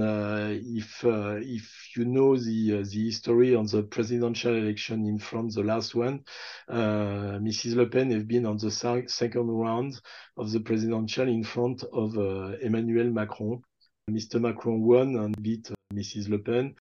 if 0.79 1.03
if 1.03 1.97
you 1.97 2.05
know 2.05 2.35
the 2.37 2.83
the 2.83 3.05
history 3.05 3.55
on 3.55 3.65
the 3.67 3.83
presidential 3.83 4.55
election 4.55 5.05
in 5.05 5.19
France, 5.19 5.55
the 5.55 5.63
last 5.63 5.95
one, 5.95 6.23
Mrs. 6.69 7.75
Le 7.75 7.85
Pen 7.85 8.11
has 8.11 8.23
been 8.23 8.45
on 8.45 8.57
the 8.57 8.71
second 8.71 9.47
round 9.47 10.01
of 10.37 10.51
the 10.51 10.59
presidential 10.59 11.27
in 11.27 11.43
front 11.43 11.83
of 11.93 12.15
Emmanuel 12.61 13.09
Macron. 13.09 13.61
Mr. 14.09 14.41
Macron 14.41 14.81
won 14.81 15.15
and 15.17 15.41
beat 15.41 15.69
Mrs. 15.93 16.29
Le 16.29 16.39
Pen. 16.39 16.75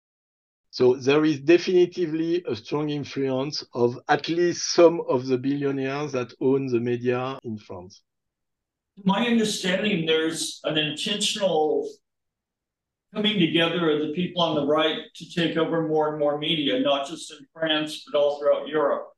So 0.70 0.94
there 0.94 1.24
is 1.24 1.40
definitively 1.40 2.44
a 2.46 2.54
strong 2.54 2.90
influence 2.90 3.64
of 3.72 3.98
at 4.08 4.28
least 4.28 4.74
some 4.74 5.00
of 5.08 5.26
the 5.26 5.38
billionaires 5.38 6.12
that 6.12 6.32
own 6.40 6.66
the 6.66 6.78
media 6.78 7.38
in 7.42 7.58
France. 7.58 8.02
My 9.04 9.26
understanding, 9.26 10.06
there's 10.06 10.60
an 10.64 10.76
intentional 10.76 11.88
coming 13.14 13.38
together 13.38 13.90
of 13.90 14.00
the 14.00 14.12
people 14.12 14.42
on 14.42 14.54
the 14.54 14.66
right 14.66 14.98
to 15.14 15.30
take 15.30 15.56
over 15.56 15.88
more 15.88 16.10
and 16.10 16.18
more 16.18 16.36
media, 16.36 16.80
not 16.80 17.08
just 17.08 17.30
in 17.32 17.38
France, 17.52 18.04
but 18.04 18.18
all 18.18 18.38
throughout 18.38 18.68
Europe. 18.68 19.08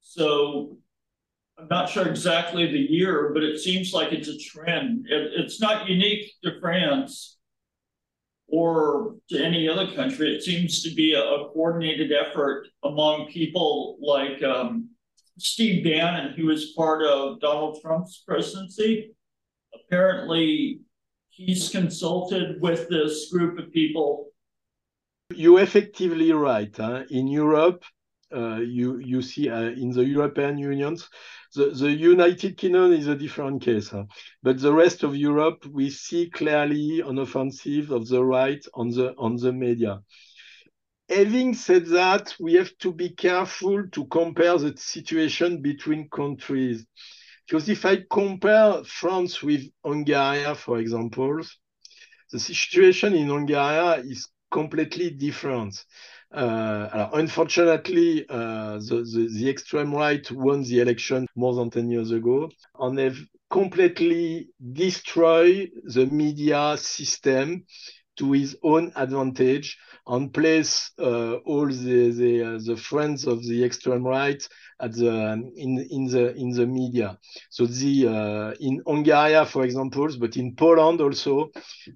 So 0.00 0.76
I'm 1.58 1.68
not 1.68 1.88
sure 1.88 2.06
exactly 2.06 2.66
the 2.66 2.78
year, 2.78 3.30
but 3.32 3.42
it 3.42 3.58
seems 3.58 3.94
like 3.94 4.12
it's 4.12 4.28
a 4.28 4.38
trend. 4.38 5.06
It, 5.08 5.32
it's 5.36 5.60
not 5.60 5.88
unique 5.88 6.30
to 6.44 6.60
France 6.60 7.37
or 8.48 9.14
to 9.28 9.42
any 9.42 9.68
other 9.68 9.92
country. 9.94 10.34
It 10.34 10.42
seems 10.42 10.82
to 10.82 10.94
be 10.94 11.12
a, 11.12 11.22
a 11.22 11.50
coordinated 11.50 12.12
effort 12.12 12.68
among 12.82 13.28
people 13.28 13.98
like 14.00 14.42
um, 14.42 14.88
Steve 15.38 15.84
Bannon, 15.84 16.32
who 16.34 16.50
is 16.50 16.72
part 16.76 17.02
of 17.02 17.40
Donald 17.40 17.80
Trump's 17.82 18.22
presidency. 18.26 19.14
Apparently, 19.74 20.80
he's 21.28 21.68
consulted 21.68 22.60
with 22.60 22.88
this 22.88 23.30
group 23.30 23.58
of 23.58 23.72
people. 23.72 24.28
You're 25.34 25.60
effectively 25.60 26.32
right. 26.32 26.74
Huh? 26.74 27.04
In 27.10 27.28
Europe, 27.28 27.84
you 28.36 28.98
you 28.98 29.22
see 29.22 29.48
uh, 29.48 29.62
in 29.62 29.90
the 29.90 30.04
European 30.04 30.58
Unions, 30.58 31.08
the, 31.54 31.70
the 31.70 31.90
United 31.90 32.56
Kingdom 32.56 32.92
is 32.92 33.06
a 33.06 33.16
different 33.16 33.62
case, 33.62 33.88
huh? 33.88 34.04
but 34.42 34.60
the 34.60 34.72
rest 34.72 35.02
of 35.02 35.16
Europe, 35.16 35.64
we 35.66 35.90
see 35.90 36.28
clearly 36.30 37.00
an 37.00 37.18
offensive 37.18 37.90
of 37.90 38.08
the 38.08 38.22
right 38.22 38.64
on 38.74 38.90
the 38.90 39.14
on 39.16 39.36
the 39.36 39.52
media. 39.52 40.00
Having 41.08 41.54
said 41.54 41.86
that, 41.86 42.34
we 42.38 42.52
have 42.54 42.76
to 42.78 42.92
be 42.92 43.08
careful 43.10 43.88
to 43.92 44.04
compare 44.06 44.58
the 44.58 44.76
situation 44.76 45.62
between 45.62 46.10
countries. 46.10 46.84
Because 47.46 47.70
if 47.70 47.86
I 47.86 48.04
compare 48.10 48.84
France 48.84 49.42
with 49.42 49.62
Hungary, 49.82 50.54
for 50.54 50.78
example, 50.78 51.40
the 52.30 52.38
situation 52.38 53.14
in 53.14 53.28
Hungary 53.28 54.10
is 54.10 54.28
completely 54.50 55.10
different. 55.10 55.82
Uh, 56.30 57.08
unfortunately, 57.14 58.26
uh, 58.28 58.74
the, 58.78 59.06
the, 59.14 59.28
the, 59.32 59.48
extreme 59.48 59.94
right 59.94 60.30
won 60.30 60.62
the 60.62 60.80
election 60.80 61.26
more 61.34 61.54
than 61.54 61.70
10 61.70 61.90
years 61.90 62.10
ago 62.10 62.50
and 62.80 62.98
have 62.98 63.16
completely 63.48 64.50
destroyed 64.72 65.70
the 65.84 66.04
media 66.06 66.76
system 66.76 67.64
to 68.18 68.32
his 68.32 68.58
own 68.62 68.92
advantage 68.96 69.78
and 70.06 70.34
place 70.34 70.90
uh, 70.98 71.34
all 71.46 71.66
the 71.66 72.10
the, 72.10 72.42
uh, 72.42 72.58
the 72.62 72.76
friends 72.76 73.26
of 73.26 73.42
the 73.46 73.64
extreme 73.64 74.06
right 74.06 74.46
at 74.80 74.92
the 74.94 75.32
um, 75.32 75.50
in 75.56 75.78
in 75.90 76.06
the 76.06 76.34
in 76.36 76.50
the 76.50 76.66
media. 76.66 77.18
So 77.50 77.66
the 77.66 78.06
uh, 78.06 78.54
in 78.60 78.82
Hungary, 78.86 79.44
for 79.46 79.64
example, 79.64 80.08
but 80.18 80.36
in 80.36 80.54
Poland 80.54 81.00
also, 81.00 81.50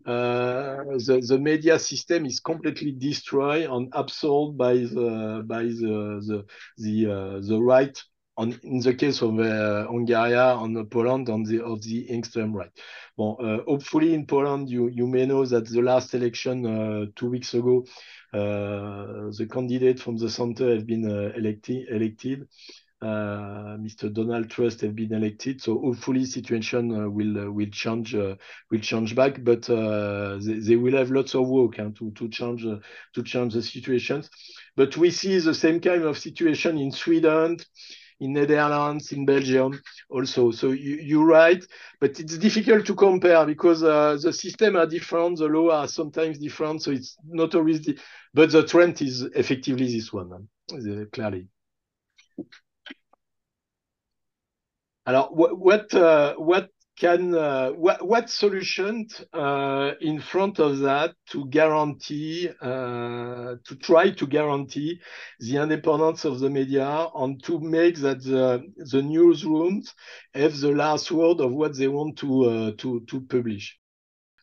uh, 0.07 0.83
the 1.07 1.25
the 1.27 1.39
media 1.39 1.79
system 1.79 2.27
is 2.27 2.41
completely 2.41 2.93
destroyed 2.93 3.69
and 3.71 3.89
absorbed 3.93 4.59
by 4.59 4.75
the 4.75 5.43
by 5.47 5.63
the 5.63 6.21
the 6.27 6.45
the, 6.79 7.13
uh, 7.13 7.41
the 7.49 7.59
right 7.61 7.97
on 8.37 8.59
in 8.63 8.81
the 8.81 8.95
case 8.95 9.23
of 9.23 9.39
uh, 9.39 9.87
Hungary, 9.87 10.35
on 10.35 10.87
Poland, 10.87 11.29
on 11.29 11.43
the 11.45 11.63
of 11.63 11.83
the 11.83 12.11
extreme 12.11 12.55
right. 12.55 12.71
Well, 13.17 13.37
uh, 13.41 13.59
hopefully 13.69 14.15
in 14.15 14.27
Poland, 14.27 14.71
you 14.71 14.89
you 14.89 15.07
may 15.07 15.27
know 15.27 15.45
that 15.45 15.69
the 15.69 15.83
last 15.83 16.15
election 16.15 16.67
uh, 16.67 17.07
two 17.15 17.29
weeks 17.29 17.53
ago, 17.55 17.85
uh, 18.33 19.31
the 19.37 19.47
candidate 19.51 20.01
from 20.01 20.17
the 20.17 20.31
center 20.31 20.75
has 20.75 20.85
been 20.85 21.05
uh, 21.05 21.33
elected 21.37 21.89
elected. 21.91 22.49
Uh, 23.03 23.77
Mr. 23.79 24.13
Donald 24.13 24.49
Tusk 24.49 24.81
has 24.83 24.93
been 24.93 25.13
elected, 25.13 25.61
so 25.61 25.77
hopefully 25.81 26.25
situation 26.25 27.13
will 27.13 27.51
will 27.51 27.71
change 27.71 28.15
will 28.15 28.81
change 28.81 29.15
back, 29.17 29.43
but 29.43 29.63
they, 29.63 30.59
they, 30.61 30.77
will 30.77 30.97
have 30.97 31.11
lots 31.11 31.35
of 31.35 31.49
work 31.49 31.79
and 31.79 31.97
to 31.97 32.13
to 32.13 32.29
change 32.29 32.63
to 32.63 33.23
change 33.25 33.55
the 33.55 33.63
situations. 33.63 34.31
But 34.77 34.97
we 34.97 35.11
see 35.11 35.37
the 35.41 35.53
same 35.53 35.81
kind 35.81 36.05
of 36.05 36.17
situation 36.17 36.79
in 36.79 36.93
Sweden, 36.93 37.59
in 38.23 38.33
Netherlands, 38.33 39.13
in 39.13 39.27
Belgium 39.27 39.81
also. 40.09 40.51
So 40.53 40.69
you, 40.69 40.97
you're 40.97 41.27
right, 41.27 41.63
but 42.01 42.19
it's 42.21 42.39
difficult 42.39 42.87
to 42.87 42.95
compare 42.95 43.45
because 43.45 43.83
uh, 43.83 44.17
the 44.23 44.33
system 44.33 44.77
are 44.77 44.87
different, 44.87 45.39
the 45.39 45.47
law 45.47 45.71
are 45.71 45.89
sometimes 45.89 46.39
different, 46.39 46.83
so 46.83 46.93
it's 46.93 47.17
not 47.25 47.55
always 47.55 47.87
but 48.35 48.51
the 48.51 48.63
trend 48.63 49.03
is 49.03 49.23
effectively 49.35 49.93
this 49.93 50.13
one, 50.13 50.49
clearly. 51.13 51.49
Alors, 55.05 55.35
what 55.35 55.59
what, 55.59 55.95
uh, 55.95 56.35
what 56.35 56.71
can 56.99 57.35
uh, 57.35 57.71
what 57.71 58.07
what 58.07 58.29
solution 58.29 59.07
uh, 59.33 59.93
in 60.01 60.21
front 60.21 60.59
of 60.59 60.79
that 60.81 61.15
to 61.31 61.47
guarantee 61.47 62.49
uh, 62.61 63.55
to 63.65 63.77
try 63.81 64.11
to 64.11 64.27
guarantee 64.27 65.01
the 65.41 65.57
independence 65.57 66.25
of 66.25 66.41
the 66.41 66.51
media 66.51 67.07
and 67.15 67.43
to 67.45 67.59
make 67.61 67.97
that 67.97 68.23
the 68.23 68.63
the 68.77 69.01
newsrooms 69.01 69.95
have 70.35 70.59
the 70.61 70.73
last 70.73 71.11
word 71.11 71.41
of 71.41 71.53
what 71.53 71.77
they 71.77 71.89
want 71.89 72.17
to 72.19 72.45
uh, 72.45 72.73
to 72.79 73.01
to 73.09 73.21
publish. 73.23 73.79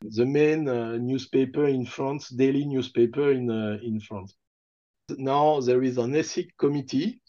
The 0.01 0.25
main 0.25 0.67
uh, 0.67 0.97
newspaper 0.97 1.65
in 1.67 1.85
France, 1.85 2.29
daily 2.29 2.65
newspaper 2.65 3.31
in 3.31 3.49
uh, 3.49 3.77
in 3.83 3.99
France. 3.99 4.33
Now 5.17 5.59
there 5.59 5.83
is 5.83 5.97
an 5.97 6.15
ethics 6.15 6.53
committee 6.57 7.21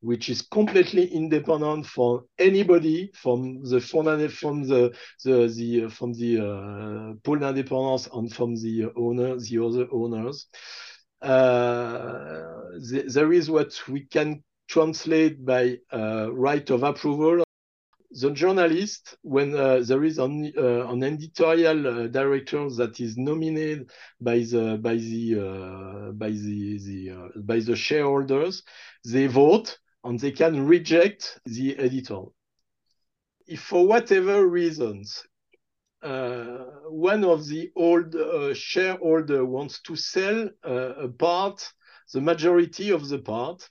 which 0.00 0.28
is 0.30 0.42
completely 0.42 1.06
independent 1.06 1.86
from 1.86 2.26
anybody 2.38 3.10
from 3.14 3.62
the 3.64 3.80
from 3.80 4.64
the 4.66 4.92
the, 5.24 5.46
the 5.48 5.88
from 5.90 6.12
the 6.14 6.38
uh, 6.38 7.14
pole 7.22 7.36
d'indépendance 7.36 8.08
and 8.16 8.32
from 8.32 8.54
the 8.56 8.90
owner 8.96 9.36
the 9.36 9.58
other 9.58 9.86
owners. 9.92 10.46
Uh, 11.20 12.48
the, 12.78 13.04
there 13.12 13.32
is 13.32 13.50
what 13.50 13.78
we 13.88 14.00
can 14.06 14.42
translate 14.68 15.44
by 15.44 15.76
uh, 15.92 16.32
right 16.32 16.70
of 16.70 16.82
approval. 16.82 17.44
The 18.12 18.30
journalist, 18.32 19.16
when 19.22 19.54
uh, 19.54 19.82
there 19.86 20.02
is 20.02 20.18
an, 20.18 20.52
uh, 20.56 20.88
an 20.88 21.04
editorial 21.04 21.86
uh, 21.86 22.06
director 22.08 22.68
that 22.70 22.98
is 22.98 23.16
nominated 23.16 23.90
by 24.20 24.38
the 24.38 24.78
by 24.82 24.96
the 24.96 26.12
by 26.14 26.30
the, 26.30 26.78
the 26.78 27.30
by 27.36 27.60
the 27.60 27.76
shareholders, 27.76 28.64
they 29.04 29.26
vote 29.28 29.78
and 30.04 30.18
they 30.18 30.32
can 30.32 30.66
reject 30.66 31.40
the 31.44 31.76
editor. 31.78 32.22
If 33.46 33.60
for 33.60 33.86
whatever 33.86 34.46
reasons 34.46 35.22
uh, 36.02 36.64
one 36.88 37.24
of 37.24 37.46
the 37.46 37.70
old 37.76 38.14
uh, 38.14 38.54
shareholder 38.54 39.44
wants 39.44 39.82
to 39.82 39.96
sell 39.96 40.48
uh, 40.64 40.94
a 40.94 41.08
part, 41.08 41.72
the 42.12 42.20
majority 42.20 42.90
of 42.90 43.08
the 43.08 43.18
part, 43.18 43.68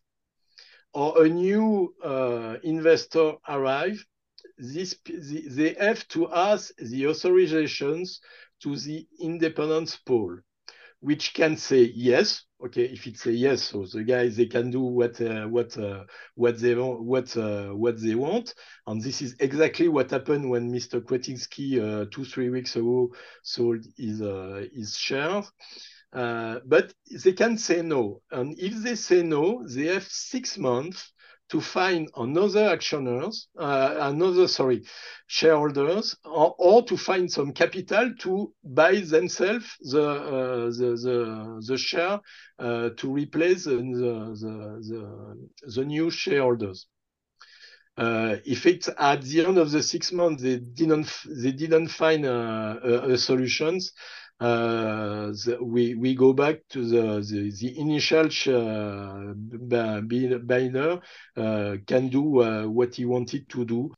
or 0.94 1.26
a 1.26 1.30
new 1.30 1.94
uh, 2.04 2.58
investor 2.64 3.34
arrive, 3.48 4.06
this, 4.58 4.96
the, 5.06 5.48
they 5.50 5.76
have 5.80 6.08
to 6.10 6.32
ask 6.32 6.76
the 6.78 7.04
authorizations 7.04 8.20
to 8.62 8.76
the 8.76 9.08
independence 9.20 9.96
pool 9.96 10.38
which 11.02 11.34
can 11.34 11.56
say 11.58 11.92
yes. 11.96 12.44
Okay, 12.64 12.84
if 12.84 13.08
it's 13.08 13.26
a 13.26 13.32
yes, 13.32 13.64
so 13.64 13.86
the 13.86 14.04
guys 14.04 14.36
they 14.36 14.46
can 14.46 14.70
do 14.70 14.82
what 14.82 15.20
uh, 15.22 15.46
what 15.48 15.78
uh, 15.78 16.04
what 16.36 16.60
they 16.60 16.76
want 16.76 17.02
what 17.04 17.38
uh, 17.38 17.70
what 17.70 18.02
they 18.02 18.16
want, 18.16 18.54
and 18.86 19.02
this 19.02 19.22
is 19.22 19.36
exactly 19.40 19.88
what 19.88 20.12
happened 20.12 20.50
when 20.50 20.70
Mr. 20.70 21.00
Kretinsky 21.00 21.80
uh, 21.80 22.06
two 22.12 22.26
three 22.26 22.50
weeks 22.50 22.76
ago 22.76 23.14
sold 23.44 23.86
his 23.98 24.22
uh, 24.22 24.66
his 24.74 24.98
shares. 24.98 25.50
Uh, 26.12 26.60
but 26.66 26.92
they 27.24 27.34
can 27.34 27.58
say 27.58 27.82
no, 27.82 28.22
and 28.32 28.60
if 28.60 28.74
they 28.84 28.96
say 28.96 29.22
no, 29.24 29.66
they 29.68 29.86
have 29.86 30.04
six 30.04 30.58
months 30.58 31.14
to 31.50 31.60
find 31.60 32.10
another 32.16 32.76
actioners, 32.76 33.48
uh, 33.58 33.96
another, 34.02 34.48
sorry, 34.48 34.84
shareholders, 35.28 36.16
or, 36.24 36.56
or, 36.58 36.84
to 36.84 36.96
find 36.96 37.30
some 37.32 37.52
capital 37.52 38.14
to 38.20 38.54
buy 38.64 38.96
themselves 38.98 39.66
the, 39.82 40.04
uh, 40.04 40.66
the, 40.66 41.00
the, 41.04 41.64
the, 41.68 41.78
share 41.78 42.20
uh, 42.60 42.90
to 42.98 43.12
replace 43.12 43.66
the, 43.66 43.78
the, 43.78 44.80
the, 45.64 45.72
the 45.76 45.86
new 45.86 46.10
shareholders. 46.12 46.88
Uh, 47.98 48.38
if 48.46 48.66
it's 48.66 48.88
at 48.98 49.22
the 49.24 49.46
end 49.46 49.58
of 49.58 49.72
the 49.72 49.84
six 49.84 50.14
months 50.14 50.42
they 50.42 50.58
didn't 50.58 51.14
they 51.28 51.52
didn't 51.52 51.90
find 51.90 52.26
uh, 52.26 53.18
solutions, 53.18 53.92
the, 54.40 55.58
we 55.62 55.96
we 55.96 56.16
go 56.16 56.34
back 56.34 56.60
to 56.70 56.86
the 56.86 57.22
the, 57.22 57.52
the 57.60 57.80
initial 57.80 58.28
uh, 58.48 59.34
buyer 60.42 61.02
uh, 61.36 61.78
can 61.86 62.10
do 62.10 62.42
uh, 62.42 62.64
what 62.66 62.96
he 62.96 63.06
wanted 63.06 63.50
to 63.50 63.66
do. 63.66 63.92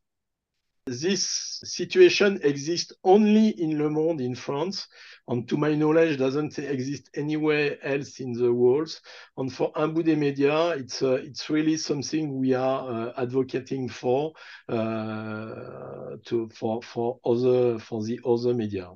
This 0.88 1.60
situation 1.64 2.40
exists 2.42 2.92
only 3.04 3.50
in 3.50 3.78
Le 3.78 3.88
Monde 3.90 4.22
in 4.22 4.34
France, 4.34 4.88
and 5.28 5.48
to 5.48 5.56
my 5.56 5.76
knowledge, 5.76 6.18
doesn't 6.18 6.58
exist 6.58 7.08
anywhere 7.14 7.78
else 7.84 8.20
in 8.20 8.34
the 8.34 8.52
world. 8.52 8.90
And 9.38 9.54
for 9.54 9.72
des 9.76 10.16
médias, 10.16 10.76
it's 10.80 11.04
uh, 11.04 11.22
it's 11.24 11.52
really 11.52 11.78
something 11.78 12.36
we 12.40 12.56
are 12.56 13.10
uh, 13.10 13.14
advocating 13.22 13.90
for 13.90 14.34
to 14.68 16.50
for 16.52 16.82
for 16.82 17.20
other 17.24 17.78
for 17.78 18.04
the 18.04 18.20
other 18.26 18.56
media. 18.56 18.90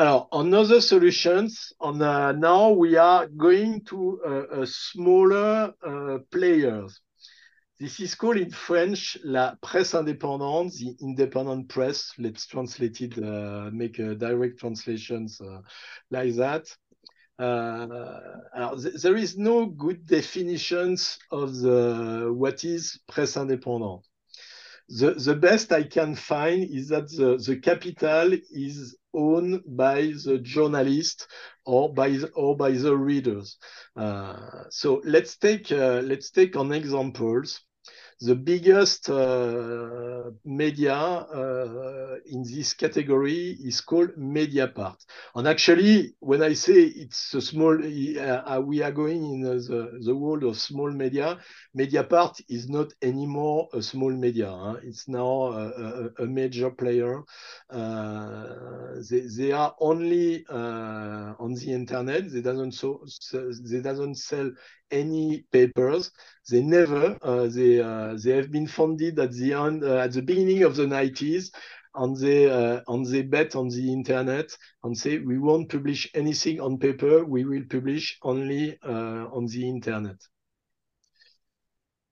On 0.00 0.54
other 0.54 0.80
solutions, 0.80 1.72
on 1.80 2.00
uh, 2.00 2.32
now 2.32 2.70
we 2.70 2.96
are 2.96 3.26
going 3.26 3.82
to 3.84 4.20
a 4.52 4.66
smaller 4.66 5.74
uh, 5.86 6.18
players. 6.30 7.00
This 7.78 8.00
is 8.00 8.14
called 8.14 8.36
in 8.36 8.50
French 8.50 9.18
la 9.24 9.54
presse 9.62 9.94
indépendante, 9.94 10.78
the 10.78 10.96
independent 11.00 11.68
press. 11.68 12.12
Let's 12.18 12.46
translate 12.46 13.00
it, 13.00 13.18
uh, 13.18 13.70
make 13.72 13.98
a 13.98 14.14
direct 14.14 14.58
translations 14.58 15.40
like 16.10 16.34
that. 16.36 16.66
There 17.38 19.16
is 19.16 19.38
no 19.38 19.66
good 19.66 20.06
definitions 20.06 21.18
of 21.30 21.52
what 22.36 22.64
is 22.64 23.00
presse 23.08 23.36
indépendante. 23.36 24.09
The, 24.90 25.14
the 25.14 25.36
best 25.36 25.72
I 25.72 25.84
can 25.84 26.14
find 26.16 26.64
is 26.64 26.88
that 26.88 27.08
the, 27.10 27.36
the 27.36 27.56
capital 27.60 28.32
is 28.50 28.96
owned 29.14 29.62
by 29.66 30.12
the 30.24 30.38
journalist 30.42 31.28
or 31.64 31.94
by 31.94 32.10
the, 32.10 32.28
or 32.34 32.56
by 32.56 32.72
the 32.72 32.96
readers. 32.96 33.56
Uh, 33.96 34.64
so 34.70 35.00
let's 35.04 35.36
take 35.36 35.70
uh, 35.70 36.00
let's 36.04 36.30
take 36.30 36.56
on 36.56 36.72
examples 36.72 37.60
the 38.20 38.34
biggest 38.34 39.08
uh, 39.08 40.30
media 40.44 40.94
uh, 40.94 42.16
in 42.26 42.42
this 42.42 42.74
category 42.74 43.56
is 43.64 43.80
called 43.80 44.10
Mediapart. 44.16 44.98
And 45.34 45.48
actually, 45.48 46.14
when 46.20 46.42
I 46.42 46.52
say 46.52 46.82
it's 46.82 47.32
a 47.34 47.40
small, 47.40 47.78
uh, 47.78 48.60
we 48.60 48.82
are 48.82 48.92
going 48.92 49.24
in 49.24 49.40
the, 49.42 50.00
the 50.04 50.14
world 50.14 50.44
of 50.44 50.58
small 50.58 50.90
media, 50.90 51.38
Mediapart 51.76 52.42
is 52.48 52.68
not 52.68 52.92
anymore 53.00 53.68
a 53.72 53.80
small 53.80 54.10
media. 54.10 54.52
It's 54.82 55.08
now 55.08 55.46
a, 55.52 55.68
a, 55.68 56.24
a 56.24 56.26
major 56.26 56.70
player. 56.70 57.22
Uh, 57.70 58.96
they, 59.08 59.20
they, 59.20 59.52
are 59.52 59.74
only 59.80 60.44
uh, 60.50 61.34
on 61.38 61.54
the 61.54 61.72
internet. 61.72 62.30
They 62.30 62.42
doesn't 62.42 62.72
so 62.72 63.04
they 63.32 63.80
doesn't 63.80 64.16
sell 64.16 64.50
any 64.90 65.44
papers. 65.52 66.10
They 66.50 66.62
never. 66.62 67.16
Uh, 67.22 67.46
they 67.46 67.80
uh, 67.80 68.16
they 68.22 68.32
have 68.32 68.50
been 68.50 68.66
founded 68.66 69.18
at 69.18 69.32
the 69.32 69.52
end 69.52 69.84
uh, 69.84 69.98
at 69.98 70.12
the 70.12 70.22
beginning 70.22 70.64
of 70.64 70.76
the 70.76 70.86
90s, 70.86 71.50
and 71.94 72.16
they 72.16 72.50
uh, 72.50 72.80
and 72.88 73.06
they 73.06 73.22
bet 73.22 73.54
on 73.56 73.68
the 73.68 73.92
internet 73.92 74.50
and 74.82 74.96
say 74.96 75.18
we 75.18 75.38
won't 75.38 75.68
publish 75.68 76.10
anything 76.14 76.60
on 76.60 76.78
paper. 76.78 77.24
We 77.24 77.44
will 77.44 77.64
publish 77.68 78.18
only 78.22 78.78
uh, 78.82 79.26
on 79.32 79.46
the 79.46 79.68
internet. 79.68 80.16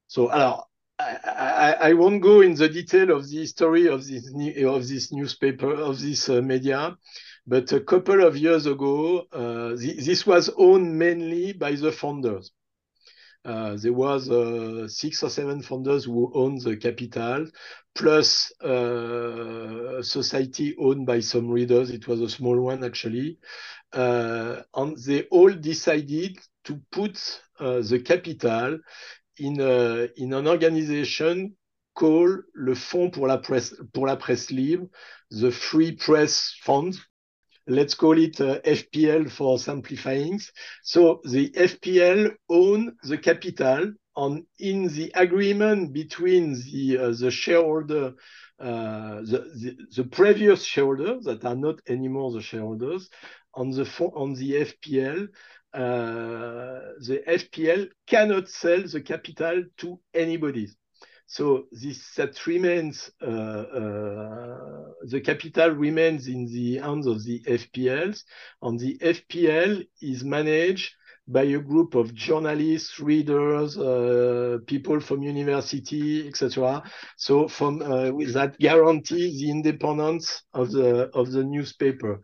So, 0.09 0.31
alors, 0.31 0.65
I, 0.99 1.19
I, 1.27 1.73
I, 1.91 1.93
won't 1.93 2.23
go 2.23 2.41
in 2.41 2.55
the 2.55 2.69
detail 2.69 3.11
of 3.11 3.29
the 3.29 3.37
history 3.37 3.89
of 3.89 4.07
this 4.07 4.27
of 4.65 4.89
this 4.89 5.13
newspaper 5.13 5.73
of 5.75 6.01
this 6.01 6.29
uh, 6.29 6.41
media, 6.41 6.97
But 7.47 7.73
a 7.73 7.81
couple 7.81 8.25
of 8.25 8.37
years 8.37 8.67
ago, 8.67 9.27
th 9.81 10.05
this 10.05 10.27
was 10.27 10.51
owned 10.57 10.99
mainly 10.99 11.53
by 11.53 11.73
the 11.77 11.93
founders. 11.93 12.53
Uh, 13.45 13.77
there 13.77 13.93
was 13.93 14.31
uh, 14.31 14.87
six 14.89 15.23
or 15.23 15.31
seven 15.31 15.63
founders 15.63 16.05
who 16.05 16.31
owned 16.35 16.61
the 16.63 16.77
capital, 16.77 17.47
plus 17.95 18.53
uh, 18.65 19.99
a 19.99 20.03
society 20.03 20.75
owned 20.79 21.07
by 21.07 21.21
some 21.21 21.49
readers. 21.49 21.91
It 21.91 22.07
was 22.09 22.21
a 22.21 22.29
small 22.29 22.61
one 22.61 22.85
actually, 22.85 23.39
uh, 23.93 24.63
and 24.75 24.97
they 24.99 25.23
all 25.31 25.51
decided 25.51 26.39
to 26.65 26.81
put 26.91 27.41
uh, 27.59 27.81
the 27.81 28.01
capital 28.01 28.79
in 29.39 29.61
a, 29.61 30.09
in 30.17 30.33
an 30.33 30.47
organization 30.47 31.55
called 31.95 32.43
le 32.55 32.75
Fonds 32.75 33.11
pour 33.11 33.27
la 33.27 33.39
presse 33.39 33.75
pour 33.93 34.07
la 34.07 34.17
presse 34.17 34.51
libre, 34.51 34.87
the 35.31 35.51
Free 35.51 35.93
Press 35.93 36.55
Fund 36.63 36.95
let's 37.69 37.95
call 37.95 38.19
it 38.19 38.41
uh, 38.41 38.61
FPL 38.61 39.31
for 39.31 39.59
simplifying. 39.59 40.41
So 40.83 41.21
the 41.25 41.51
FPL 41.51 42.35
own 42.49 42.97
the 43.03 43.19
capital 43.19 43.93
on 44.17 44.47
in 44.59 44.89
the 44.89 45.13
agreement 45.15 45.93
between 45.93 46.55
the 46.55 46.99
uh, 46.99 47.15
the 47.19 47.31
shareholder 47.31 48.15
uh, 48.59 49.21
the, 49.21 49.45
the, 49.61 49.77
the 49.97 50.05
previous 50.05 50.65
shareholders 50.65 51.25
that 51.25 51.45
are 51.45 51.55
not 51.55 51.81
anymore 51.89 52.33
the 52.33 52.43
shareholders 52.43 53.09
on 53.55 53.71
the 53.71 53.85
on 54.15 54.35
the 54.35 54.51
FPL 54.69 55.29
uh, 55.75 56.97
the 57.01 57.23
FPL 57.29 57.89
cannot 58.07 58.49
sell 58.49 58.83
the 58.83 59.03
capital 59.03 59.63
to 59.77 60.01
anybody. 60.15 60.69
So 61.31 61.67
this 61.71 62.15
that 62.15 62.47
remains 62.47 63.11
uh, 63.21 63.27
uh, 63.27 64.85
the 65.03 65.21
capital 65.21 65.73
remains 65.73 66.27
in 66.27 66.47
the 66.47 66.79
hands 66.79 67.07
of 67.07 67.23
the 67.23 67.41
FPLs, 67.41 68.25
and 68.63 68.81
the 68.81 68.97
FPL 68.99 69.87
is 70.01 70.25
managed 70.25 70.95
by 71.27 71.43
a 71.43 71.59
group 71.59 71.95
of 71.95 72.15
journalists, 72.15 72.99
readers, 72.99 73.77
uh, 73.77 74.57
people 74.67 75.01
from 75.01 75.23
university, 75.23 76.27
etc. 76.27 76.83
So 77.19 77.47
from 77.47 77.83
uh, 77.83 78.11
that 78.33 78.57
guarantees 78.59 79.39
the 79.39 79.51
independence 79.51 80.45
of 80.55 80.73
the 80.73 81.11
of 81.13 81.31
the 81.31 81.45
newspaper. 81.45 82.23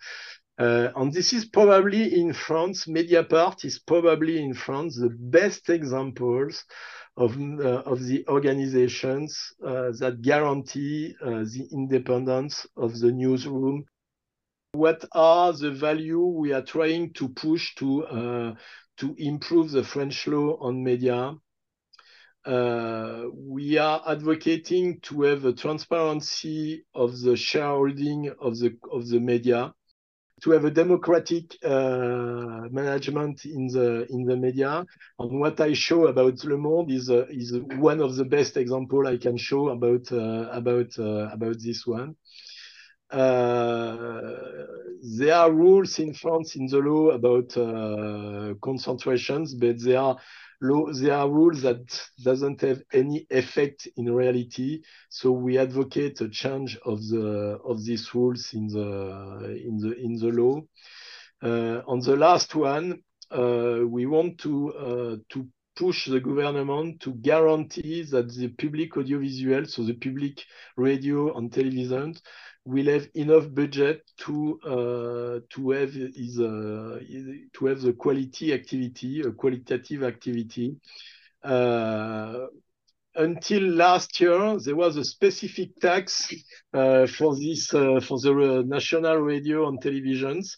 Uh, 0.58 0.88
and 0.96 1.12
this 1.12 1.34
is 1.34 1.44
probably 1.44 2.20
in 2.20 2.32
France, 2.32 2.86
Mediapart 2.86 3.66
is 3.66 3.80
probably 3.80 4.42
in 4.42 4.54
France 4.54 4.96
the 4.96 5.10
best 5.10 5.68
examples 5.68 6.64
of, 7.16 7.36
uh, 7.38 7.82
of 7.86 8.04
the 8.04 8.24
organizations 8.28 9.52
uh, 9.64 9.92
that 9.98 10.20
guarantee 10.22 11.14
uh, 11.22 11.44
the 11.44 11.68
independence 11.72 12.66
of 12.76 12.98
the 12.98 13.12
newsroom. 13.12 13.84
What 14.72 15.04
are 15.12 15.52
the 15.52 15.70
value 15.70 16.24
we 16.24 16.52
are 16.52 16.62
trying 16.64 17.12
to 17.14 17.28
push 17.28 17.74
to, 17.76 18.56
to 18.96 19.14
improve 19.18 19.70
the 19.70 19.84
French 19.84 20.26
law 20.26 20.56
on 20.60 20.82
media? 20.82 21.34
Uh, 22.44 23.22
we 23.32 23.78
are 23.78 24.02
advocating 24.06 25.00
to 25.00 25.22
have 25.22 25.46
a 25.46 25.52
transparency 25.52 26.84
of 26.94 27.18
the 27.20 27.36
shareholding 27.36 28.30
of 28.38 28.58
the 28.58 28.76
of 28.92 29.08
the 29.08 29.18
media 29.18 29.72
to 30.44 30.50
have 30.50 30.66
a 30.66 30.70
democratic 30.70 31.56
uh, 31.64 32.68
management 32.70 33.46
in 33.46 33.66
the 33.66 34.06
in 34.10 34.26
the 34.26 34.36
media. 34.36 34.84
And 35.18 35.40
what 35.40 35.58
I 35.58 35.72
show 35.72 36.06
about 36.06 36.44
Le 36.44 36.58
Monde 36.58 36.90
is 36.90 37.08
uh, 37.08 37.24
is 37.30 37.58
one 37.78 38.00
of 38.00 38.14
the 38.16 38.26
best 38.26 38.58
example 38.58 39.06
I 39.06 39.16
can 39.16 39.38
show 39.38 39.70
about 39.70 40.12
uh, 40.12 40.50
about 40.52 40.98
uh, 40.98 41.30
about 41.32 41.56
this 41.60 41.86
one. 41.86 42.14
Uh, 43.10 44.20
there 45.18 45.34
are 45.34 45.50
rules 45.50 45.98
in 45.98 46.12
France 46.12 46.56
in 46.56 46.66
the 46.66 46.78
law 46.78 47.08
about 47.10 47.56
uh, 47.56 48.52
concentrations, 48.60 49.54
but 49.54 49.82
there 49.82 50.00
are 50.00 50.18
law, 50.64 50.92
there 50.92 51.14
are 51.14 51.30
rules 51.30 51.62
that 51.62 51.84
doesn't 52.22 52.60
have 52.62 52.82
any 52.92 53.26
effect 53.30 53.88
in 53.96 54.12
reality. 54.12 54.82
So 55.08 55.30
we 55.32 55.58
advocate 55.58 56.20
a 56.20 56.28
change 56.28 56.78
of 56.84 56.98
the 57.08 57.58
of 57.64 57.84
these 57.84 58.14
rules 58.14 58.52
in 58.54 58.66
the 58.68 59.60
in 59.68 59.78
the 59.78 59.92
in 60.06 60.14
the 60.18 60.32
law. 60.40 60.62
Uh, 61.42 61.82
on 61.86 62.00
the 62.00 62.16
last 62.16 62.54
one, 62.54 63.02
uh, 63.30 63.80
we 63.86 64.06
want 64.06 64.38
to 64.38 64.52
uh, 64.74 65.16
to 65.32 65.46
push 65.76 66.06
the 66.08 66.20
government 66.20 67.00
to 67.00 67.12
guarantee 67.14 68.02
that 68.02 68.32
the 68.34 68.48
public 68.48 68.96
audiovisual, 68.96 69.64
so 69.66 69.82
the 69.82 69.94
public 69.94 70.44
radio 70.76 71.36
and 71.36 71.52
television, 71.52 72.14
will 72.64 72.86
have 72.86 73.08
enough 73.14 73.52
budget 73.52 74.02
to 74.16 74.58
uh, 74.64 75.40
to 75.50 75.70
have 75.70 75.92
his, 75.92 76.40
uh, 76.40 76.98
to 77.52 77.66
have 77.66 77.80
the 77.82 77.92
quality 77.92 78.52
activity, 78.52 79.20
a 79.20 79.30
qualitative 79.32 80.02
activity. 80.02 80.76
Uh, 81.42 82.46
until 83.16 83.62
last 83.62 84.18
year, 84.20 84.58
there 84.58 84.74
was 84.74 84.96
a 84.96 85.04
specific 85.04 85.78
tax 85.78 86.34
uh, 86.72 87.06
for 87.06 87.36
this 87.36 87.72
uh, 87.72 88.00
for 88.00 88.18
the 88.18 88.64
national 88.66 89.18
radio 89.18 89.68
and 89.68 89.80
televisions. 89.80 90.56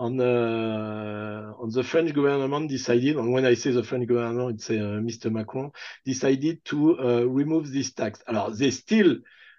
On, 0.00 0.18
uh, 0.20 1.52
on 1.58 1.70
the 1.70 1.82
French 1.82 2.14
government 2.14 2.70
decided, 2.70 3.16
and 3.16 3.32
when 3.32 3.44
I 3.44 3.54
say 3.54 3.72
the 3.72 3.82
French 3.82 4.06
government, 4.06 4.60
it's 4.60 4.68
Mr. 4.68 5.28
Macron, 5.28 5.72
decided 6.04 6.64
to 6.66 7.26
remove 7.28 7.72
this 7.72 7.92
tax. 7.92 8.20
Alors, 8.28 8.56
they 8.56 8.70
still 8.70 9.16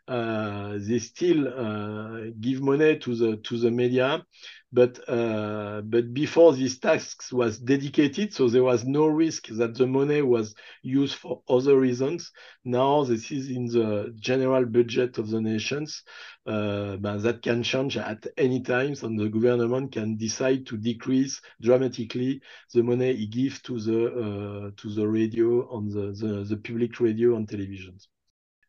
they 0.10 1.00
still 1.00 1.48
uh, 1.48 2.32
give 2.40 2.62
money 2.62 2.98
to 2.98 3.16
the 3.16 3.38
to 3.38 3.58
the 3.58 3.70
media, 3.70 4.26
but 4.72 5.00
uh, 5.08 5.82
but 5.82 6.14
before 6.14 6.54
this 6.54 6.80
tax 6.80 7.32
was 7.32 7.60
dedicated, 7.60 8.34
so 8.34 8.50
there 8.50 8.64
was 8.64 8.86
no 8.86 9.08
risk 9.08 9.48
that 9.48 9.76
the 9.76 9.88
money 9.88 10.22
was 10.22 10.56
used 10.82 11.16
for 11.16 11.42
other 11.48 11.80
reasons. 11.80 12.32
Now 12.66 13.04
this 13.04 13.32
is 13.32 13.50
in 13.50 13.66
the 13.68 14.14
general 14.20 14.66
budget 14.66 15.18
of 15.18 15.30
the 15.30 15.42
nations, 15.42 16.04
uh, 16.46 16.98
but 16.98 17.20
that 17.24 17.42
can 17.42 17.62
change 17.64 17.98
at 17.98 18.26
any 18.38 18.62
time, 18.62 18.96
and 19.04 19.20
the 19.20 19.30
government 19.30 19.92
can 19.92 20.18
decide 20.18 20.66
to 20.68 20.78
decrease 20.78 21.42
dramatically 21.62 22.42
the 22.74 22.84
money 22.84 23.16
he 23.16 23.28
gives 23.28 23.62
to 23.62 23.80
the 23.80 24.06
uh, 24.08 24.72
to 24.78 24.94
the 24.94 25.08
radio 25.08 25.70
on 25.70 25.90
the, 25.90 26.14
the 26.22 26.44
the 26.44 26.58
public 26.58 27.00
radio 27.00 27.36
and 27.36 27.48
televisions 27.48 28.08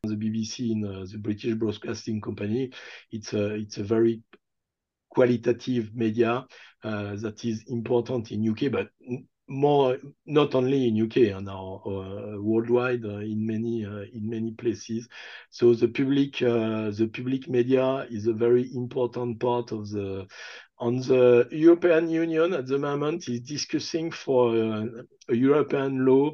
the 0.03 0.15
BBC 0.15 0.71
in 0.71 0.83
uh, 0.83 1.05
the 1.11 1.19
British 1.19 1.53
Broadcasting 1.53 2.21
Company. 2.21 2.71
It's 3.11 3.33
a 3.33 3.53
it's 3.53 3.77
a 3.77 3.83
very 3.83 4.23
qualitative 5.11 5.93
media 5.93 6.45
uh, 6.83 7.15
that 7.17 7.45
is 7.45 7.63
important 7.67 8.31
in 8.31 8.49
UK, 8.49 8.71
but 8.71 8.89
more 9.47 9.97
not 10.25 10.55
only 10.55 10.87
in 10.87 11.05
UK 11.05 11.35
and 11.37 11.45
now 11.45 11.83
uh, 11.85 12.41
worldwide 12.41 13.05
uh, 13.05 13.19
in 13.19 13.45
many 13.45 13.85
uh, 13.85 14.05
in 14.11 14.27
many 14.27 14.53
places. 14.53 15.07
So 15.51 15.75
the 15.75 15.89
public 15.89 16.41
uh, 16.41 16.89
the 16.89 17.07
public 17.13 17.47
media 17.47 18.07
is 18.09 18.25
a 18.25 18.33
very 18.33 18.73
important 18.73 19.39
part 19.39 19.71
of 19.71 19.87
the 19.91 20.25
on 20.81 20.97
the 20.97 21.47
European 21.51 22.09
Union 22.09 22.53
at 22.53 22.65
the 22.65 22.79
moment 22.79 23.29
is 23.29 23.41
discussing 23.41 24.09
for 24.11 24.49
uh, 24.55 24.85
a 25.29 25.35
European 25.35 26.03
law 26.03 26.31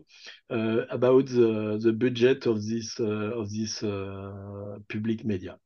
uh, 0.50 0.86
about 0.90 1.28
the, 1.28 1.78
the 1.84 1.92
budget 1.92 2.46
of 2.46 2.66
this 2.66 2.98
uh, 3.00 3.36
of 3.40 3.52
this 3.52 3.84
uh, 3.84 4.80
public 4.90 5.26
media. 5.26 5.60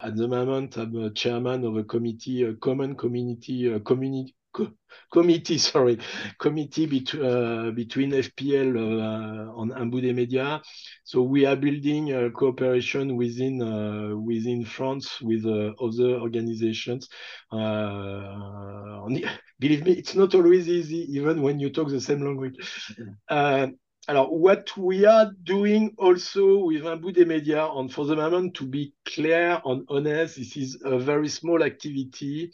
At 0.00 0.16
the 0.16 0.28
moment, 0.28 0.76
I'm 0.76 0.96
a 0.96 1.10
chairman 1.10 1.64
of 1.64 1.76
a 1.76 1.82
committee, 1.82 2.44
a 2.44 2.54
common 2.54 2.94
community 2.94 3.80
community 3.80 4.34
co 4.54 4.68
committee, 5.12 5.58
sorry, 5.72 5.98
committee 6.38 6.86
bet 6.86 7.14
uh, 7.14 7.70
between 7.72 8.12
FPL 8.12 8.76
uh, 8.76 9.60
and 9.60 9.72
Un 9.72 9.86
Bout 9.90 10.00
des 10.00 10.12
Médias. 10.12 10.60
So 11.04 11.22
we 11.22 11.44
are 11.46 11.56
building 11.56 12.30
cooperation 12.32 13.16
within 13.16 13.60
uh, 13.60 14.16
within 14.16 14.64
France 14.64 15.20
with 15.20 15.44
uh, 15.44 15.72
other 15.80 16.20
organizations. 16.20 17.08
Uh, 17.52 19.06
believe 19.58 19.84
me, 19.84 19.92
it's 19.92 20.14
not 20.14 20.34
always 20.34 20.68
easy, 20.68 21.06
even 21.16 21.42
when 21.42 21.58
you 21.58 21.70
talk 21.70 21.88
the 21.88 22.00
same 22.00 22.24
language. 22.24 22.56
Alors, 24.06 24.30
what 24.38 24.76
we 24.76 25.06
are 25.06 25.32
doing 25.44 25.94
also 25.96 26.58
with 26.58 26.84
Un 26.84 26.96
Bout 26.98 27.12
des 27.12 27.24
Médias, 27.24 27.70
and 27.74 27.90
for 27.90 28.04
the 28.04 28.14
moment, 28.14 28.52
to 28.52 28.66
be 28.66 28.92
clear 29.06 29.62
and 29.64 29.82
honest, 29.88 30.36
this 30.36 30.58
is 30.58 30.78
a 30.84 30.98
very 30.98 31.28
small 31.28 31.62
activity. 31.62 32.52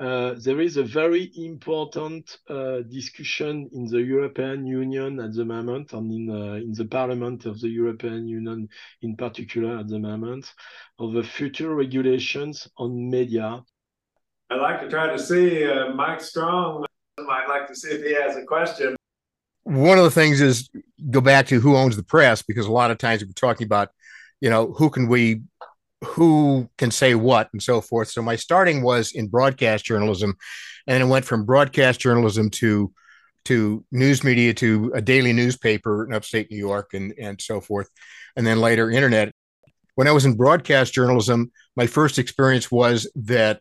Uh, 0.00 0.34
there 0.38 0.60
is 0.60 0.76
a 0.76 0.82
very 0.82 1.30
important 1.36 2.38
uh, 2.50 2.78
discussion 2.90 3.70
in 3.72 3.86
the 3.86 4.02
European 4.02 4.66
Union 4.66 5.20
at 5.20 5.32
the 5.34 5.44
moment 5.44 5.92
and 5.92 6.10
in, 6.10 6.30
uh, 6.30 6.54
in 6.54 6.72
the 6.72 6.84
Parliament 6.84 7.46
of 7.46 7.60
the 7.60 7.68
European 7.68 8.26
Union 8.26 8.68
in 9.02 9.14
particular 9.14 9.78
at 9.78 9.86
the 9.86 9.98
moment 9.98 10.52
of 10.98 11.12
the 11.12 11.22
future 11.22 11.72
regulations 11.76 12.66
on 12.76 13.08
media. 13.08 13.62
I'd 14.50 14.60
like 14.60 14.80
to 14.80 14.88
try 14.88 15.06
to 15.12 15.18
see 15.18 15.64
uh, 15.64 15.90
Mike 15.90 16.20
Strong. 16.20 16.86
I'd 17.18 17.48
like 17.48 17.68
to 17.68 17.76
see 17.76 17.90
if 17.90 18.02
he 18.02 18.14
has 18.14 18.36
a 18.36 18.44
question. 18.44 18.96
One 19.62 19.98
of 19.98 20.04
the 20.04 20.10
things 20.10 20.40
is 20.40 20.68
go 21.08 21.20
back 21.20 21.46
to 21.46 21.60
who 21.60 21.76
owns 21.76 21.96
the 21.96 22.02
press 22.02 22.42
because 22.42 22.66
a 22.66 22.72
lot 22.72 22.90
of 22.90 22.98
times 22.98 23.24
we're 23.24 23.32
talking 23.32 23.64
about, 23.64 23.90
you 24.40 24.50
know, 24.50 24.72
who 24.72 24.90
can 24.90 25.06
we 25.06 25.42
who 26.04 26.68
can 26.78 26.90
say 26.90 27.14
what 27.14 27.48
and 27.52 27.62
so 27.62 27.80
forth. 27.80 28.08
So 28.08 28.22
my 28.22 28.36
starting 28.36 28.82
was 28.82 29.12
in 29.12 29.28
broadcast 29.28 29.84
journalism, 29.84 30.36
and 30.86 31.02
it 31.02 31.06
went 31.06 31.24
from 31.24 31.44
broadcast 31.44 32.00
journalism 32.00 32.50
to 32.50 32.92
to 33.46 33.84
news 33.92 34.24
media 34.24 34.54
to 34.54 34.90
a 34.94 35.02
daily 35.02 35.32
newspaper 35.32 36.06
in 36.06 36.14
upstate 36.14 36.50
New 36.50 36.56
York 36.56 36.94
and 36.94 37.14
and 37.18 37.40
so 37.40 37.60
forth, 37.60 37.88
and 38.36 38.46
then 38.46 38.60
later 38.60 38.90
internet. 38.90 39.32
When 39.96 40.08
I 40.08 40.12
was 40.12 40.24
in 40.24 40.36
broadcast 40.36 40.92
journalism, 40.92 41.52
my 41.76 41.86
first 41.86 42.18
experience 42.18 42.68
was 42.70 43.10
that 43.14 43.60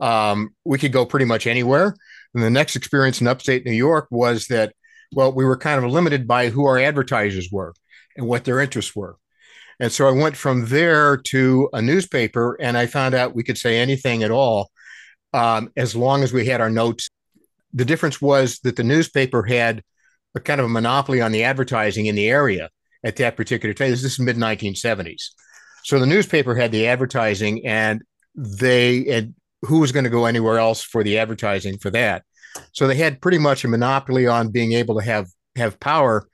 um, 0.00 0.54
we 0.64 0.78
could 0.78 0.92
go 0.92 1.04
pretty 1.04 1.26
much 1.26 1.46
anywhere. 1.46 1.94
And 2.34 2.42
the 2.42 2.50
next 2.50 2.76
experience 2.76 3.20
in 3.20 3.26
upstate 3.26 3.64
New 3.64 3.72
York 3.72 4.08
was 4.10 4.46
that, 4.48 4.74
well, 5.14 5.32
we 5.32 5.44
were 5.44 5.56
kind 5.56 5.82
of 5.82 5.90
limited 5.90 6.26
by 6.26 6.48
who 6.50 6.66
our 6.66 6.78
advertisers 6.78 7.50
were 7.50 7.74
and 8.16 8.26
what 8.26 8.44
their 8.44 8.60
interests 8.60 8.94
were. 8.94 9.16
And 9.78 9.92
so 9.92 10.08
I 10.08 10.12
went 10.12 10.36
from 10.36 10.66
there 10.66 11.16
to 11.18 11.68
a 11.72 11.82
newspaper 11.82 12.56
and 12.60 12.78
I 12.78 12.86
found 12.86 13.14
out 13.14 13.34
we 13.34 13.44
could 13.44 13.58
say 13.58 13.78
anything 13.78 14.22
at 14.22 14.30
all 14.30 14.70
um, 15.34 15.70
as 15.76 15.94
long 15.94 16.22
as 16.22 16.32
we 16.32 16.46
had 16.46 16.60
our 16.60 16.70
notes. 16.70 17.08
The 17.74 17.84
difference 17.84 18.20
was 18.20 18.58
that 18.60 18.76
the 18.76 18.84
newspaper 18.84 19.42
had 19.42 19.82
a 20.34 20.40
kind 20.40 20.60
of 20.60 20.66
a 20.66 20.70
monopoly 20.70 21.20
on 21.20 21.32
the 21.32 21.44
advertising 21.44 22.06
in 22.06 22.14
the 22.14 22.28
area 22.28 22.70
at 23.04 23.16
that 23.16 23.36
particular 23.36 23.74
time. 23.74 23.90
This 23.90 24.04
is 24.04 24.18
mid 24.18 24.36
1970s. 24.36 25.30
So 25.84 25.98
the 25.98 26.06
newspaper 26.06 26.54
had 26.54 26.72
the 26.72 26.86
advertising 26.86 27.66
and 27.66 28.02
they 28.34 29.06
and 29.06 29.34
who 29.62 29.80
was 29.80 29.92
going 29.92 30.04
to 30.04 30.10
go 30.10 30.26
anywhere 30.26 30.58
else 30.58 30.82
for 30.82 31.02
the 31.04 31.18
advertising 31.18 31.78
for 31.78 31.90
that. 31.90 32.24
So 32.72 32.86
they 32.86 32.96
had 32.96 33.20
pretty 33.20 33.38
much 33.38 33.64
a 33.64 33.68
monopoly 33.68 34.26
on 34.26 34.50
being 34.50 34.72
able 34.72 34.98
to 34.98 35.04
have 35.04 35.28
have 35.56 35.80
power 35.80 36.28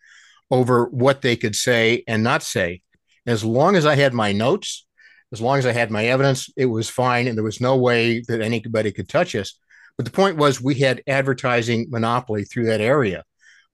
over 0.51 0.87
what 0.87 1.23
they 1.23 1.37
could 1.37 1.57
say 1.57 2.05
and 2.07 2.23
not 2.23 2.43
say. 2.43 2.83
As 3.27 3.45
long 3.45 3.77
as 3.77 3.87
I 3.87 3.95
had 3.95 4.15
my 4.15 4.33
notes, 4.33 4.87
as 5.33 5.41
long 5.41 5.59
as 5.59 5.67
I 5.67 5.73
had 5.73 5.91
my 5.91 6.07
evidence, 6.07 6.51
it 6.57 6.67
was 6.67 6.89
fine. 6.89 7.27
And 7.27 7.37
there 7.37 7.45
was 7.45 7.61
no 7.61 7.77
way 7.77 8.21
that 8.29 8.43
anybody 8.43 8.93
could 8.93 9.09
touch 9.09 9.35
us. 9.35 9.59
But 9.97 10.05
the 10.05 10.13
point 10.13 10.37
was, 10.37 10.61
we 10.61 10.75
had 10.75 11.03
advertising 11.07 11.87
monopoly 11.91 12.45
through 12.45 12.67
that 12.67 12.81
area 12.81 13.25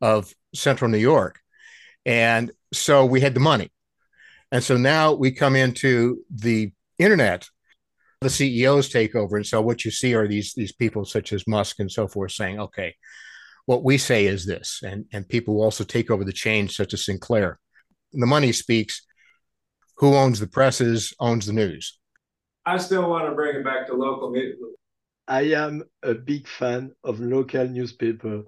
of 0.00 0.32
central 0.54 0.90
New 0.90 0.98
York. 0.98 1.40
And 2.04 2.52
so 2.72 3.04
we 3.04 3.20
had 3.20 3.34
the 3.34 3.40
money. 3.40 3.70
And 4.50 4.62
so 4.62 4.76
now 4.76 5.12
we 5.12 5.30
come 5.30 5.56
into 5.56 6.24
the 6.30 6.72
internet, 6.98 7.48
the 8.20 8.30
CEOs 8.30 8.88
take 8.88 9.14
over. 9.14 9.36
And 9.36 9.46
so 9.46 9.60
what 9.60 9.84
you 9.84 9.90
see 9.90 10.14
are 10.14 10.26
these, 10.26 10.54
these 10.54 10.72
people 10.72 11.04
such 11.04 11.32
as 11.32 11.46
Musk 11.46 11.80
and 11.80 11.90
so 11.90 12.08
forth 12.08 12.32
saying, 12.32 12.58
okay, 12.58 12.94
what 13.66 13.84
we 13.84 13.98
say 13.98 14.26
is 14.26 14.46
this. 14.46 14.80
And, 14.82 15.04
and 15.12 15.28
people 15.28 15.60
also 15.60 15.84
take 15.84 16.10
over 16.10 16.24
the 16.24 16.32
chain, 16.32 16.68
such 16.68 16.94
as 16.94 17.04
Sinclair. 17.04 17.58
The 18.12 18.26
money 18.26 18.52
speaks 18.52 19.06
who 19.98 20.14
owns 20.14 20.40
the 20.40 20.46
presses 20.46 21.12
owns 21.20 21.46
the 21.46 21.52
news. 21.52 21.98
I 22.64 22.78
still 22.78 23.08
want 23.08 23.28
to 23.28 23.34
bring 23.34 23.56
it 23.56 23.64
back 23.64 23.86
to 23.86 23.94
local 23.94 24.30
media. 24.30 24.54
I 25.26 25.42
am 25.54 25.82
a 26.02 26.14
big 26.14 26.46
fan 26.46 26.92
of 27.04 27.20
local 27.20 27.66
newspaper. 27.66 28.44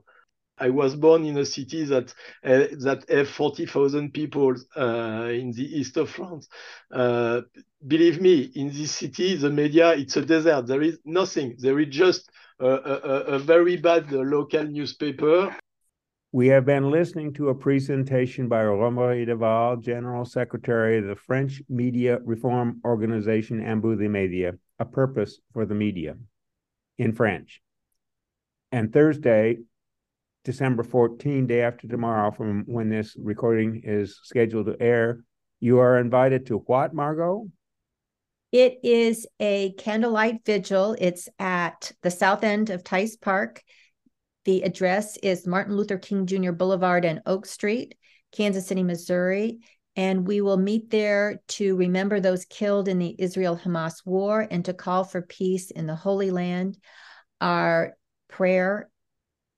I 0.58 0.68
was 0.68 0.94
born 0.94 1.24
in 1.24 1.38
a 1.38 1.46
city 1.46 1.84
that 1.84 2.12
uh, 2.44 2.66
that 2.84 3.04
have 3.08 3.28
forty 3.28 3.64
thousand 3.66 4.12
people 4.12 4.54
uh, 4.76 5.28
in 5.32 5.52
the 5.52 5.66
east 5.78 5.96
of 5.96 6.10
France. 6.10 6.48
Uh, 6.92 7.40
believe 7.86 8.20
me, 8.20 8.50
in 8.54 8.68
this 8.68 8.92
city, 8.92 9.36
the 9.36 9.50
media 9.50 9.92
it's 9.92 10.16
a 10.16 10.24
desert. 10.24 10.66
There 10.66 10.82
is 10.82 10.98
nothing. 11.04 11.56
There 11.58 11.78
is 11.80 11.88
just 11.88 12.30
a, 12.60 12.66
a, 12.66 12.94
a 13.36 13.38
very 13.38 13.76
bad 13.76 14.12
local 14.12 14.64
newspaper 14.64 15.56
we 16.32 16.46
have 16.48 16.64
been 16.64 16.90
listening 16.90 17.32
to 17.34 17.48
a 17.48 17.54
presentation 17.54 18.46
by 18.46 18.64
Romary 18.64 19.24
Daval, 19.24 19.76
General 19.78 20.24
Secretary 20.24 20.98
of 20.98 21.06
the 21.06 21.16
French 21.16 21.60
media 21.68 22.18
reform 22.24 22.80
organization 22.84 23.58
des 23.58 24.08
Médias, 24.08 24.56
a 24.78 24.84
purpose 24.84 25.40
for 25.52 25.66
the 25.66 25.74
media 25.74 26.16
in 26.98 27.12
French. 27.12 27.60
And 28.70 28.92
Thursday, 28.92 29.58
December 30.44 30.84
14, 30.84 31.48
day 31.48 31.62
after 31.62 31.88
tomorrow, 31.88 32.30
from 32.30 32.62
when 32.66 32.88
this 32.88 33.16
recording 33.18 33.82
is 33.84 34.20
scheduled 34.22 34.66
to 34.66 34.76
air, 34.80 35.24
you 35.58 35.80
are 35.80 35.98
invited 35.98 36.46
to 36.46 36.58
what, 36.58 36.94
Margot? 36.94 37.48
It 38.52 38.78
is 38.84 39.26
a 39.40 39.72
candlelight 39.72 40.44
vigil. 40.46 40.96
It's 40.98 41.28
at 41.40 41.90
the 42.02 42.10
south 42.10 42.44
end 42.44 42.70
of 42.70 42.84
Theis 42.84 43.16
Park. 43.16 43.62
The 44.44 44.62
address 44.62 45.16
is 45.18 45.46
Martin 45.46 45.76
Luther 45.76 45.98
King 45.98 46.26
Jr. 46.26 46.52
Boulevard 46.52 47.04
and 47.04 47.20
Oak 47.26 47.46
Street, 47.46 47.94
Kansas 48.32 48.66
City, 48.66 48.82
Missouri. 48.82 49.60
And 49.96 50.26
we 50.26 50.40
will 50.40 50.56
meet 50.56 50.90
there 50.90 51.42
to 51.48 51.76
remember 51.76 52.20
those 52.20 52.44
killed 52.46 52.88
in 52.88 52.98
the 52.98 53.14
Israel 53.18 53.60
Hamas 53.62 54.06
war 54.06 54.46
and 54.50 54.64
to 54.64 54.72
call 54.72 55.04
for 55.04 55.20
peace 55.20 55.70
in 55.70 55.86
the 55.86 55.96
Holy 55.96 56.30
Land. 56.30 56.78
Our 57.40 57.96
prayer 58.28 58.88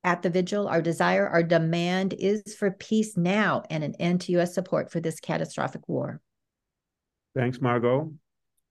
at 0.03 0.23
the 0.23 0.31
vigil, 0.31 0.66
our 0.66 0.83
desire, 0.83 1.29
our 1.29 1.42
demand 1.42 2.14
is 2.14 2.55
for 2.59 2.71
peace 2.73 3.16
now 3.16 3.62
and 3.71 3.85
an 3.85 3.95
end 4.01 4.23
to 4.23 4.33
U.S. 4.33 4.55
support 4.55 4.90
for 4.90 5.01
this 5.01 5.21
catastrophic 5.21 5.88
war. 5.88 6.21
Thanks, 7.37 7.61
Margot. 7.61 8.12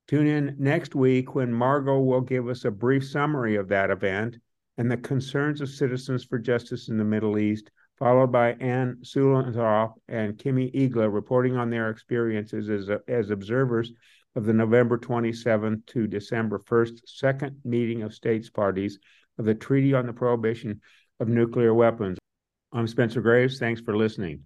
Tune 0.08 0.28
in 0.28 0.56
next 0.60 0.94
week 0.94 1.36
when 1.36 1.54
Margot 1.54 2.00
will 2.00 2.22
give 2.22 2.50
us 2.50 2.66
a 2.66 2.72
brief 2.72 3.08
summary 3.08 3.56
of 3.56 3.70
that 3.70 3.92
event 3.92 4.38
and 4.82 4.90
the 4.90 4.98
concerns 4.98 5.62
of 5.62 5.70
citizens 5.70 6.24
for 6.24 6.40
justice 6.40 6.90
in 6.90 6.98
the 6.98 7.04
Middle 7.04 7.38
East, 7.38 7.70
followed 8.00 8.32
by 8.32 8.54
Anne 8.54 8.98
Sulantoff 9.04 9.94
and 10.08 10.40
Kimmy 10.40 10.74
Igla 10.74 11.14
reporting 11.14 11.56
on 11.56 11.70
their 11.70 11.92
experiences 11.92 12.68
as, 12.68 12.90
as 13.08 13.30
observers 13.30 13.94
of 14.36 14.44
the 14.44 14.54
November 14.54 14.98
27th 14.98 15.86
to 15.86 16.08
December 16.08 16.58
1st 16.58 17.02
second 17.06 17.58
meeting 17.64 18.02
of 18.02 18.12
states 18.12 18.50
parties 18.50 18.98
of 19.38 19.46
the 19.46 19.54
Treaty 19.54 19.94
on 19.94 20.08
the 20.08 20.14
Prohibition 20.14 20.82
of 21.20 21.28
Nuclear 21.28 21.76
Weapons. 21.76 22.18
I'm 22.74 22.88
Spencer 22.88 23.22
Graves. 23.22 23.60
Thanks 23.60 23.82
for 23.82 23.96
listening. 23.96 24.46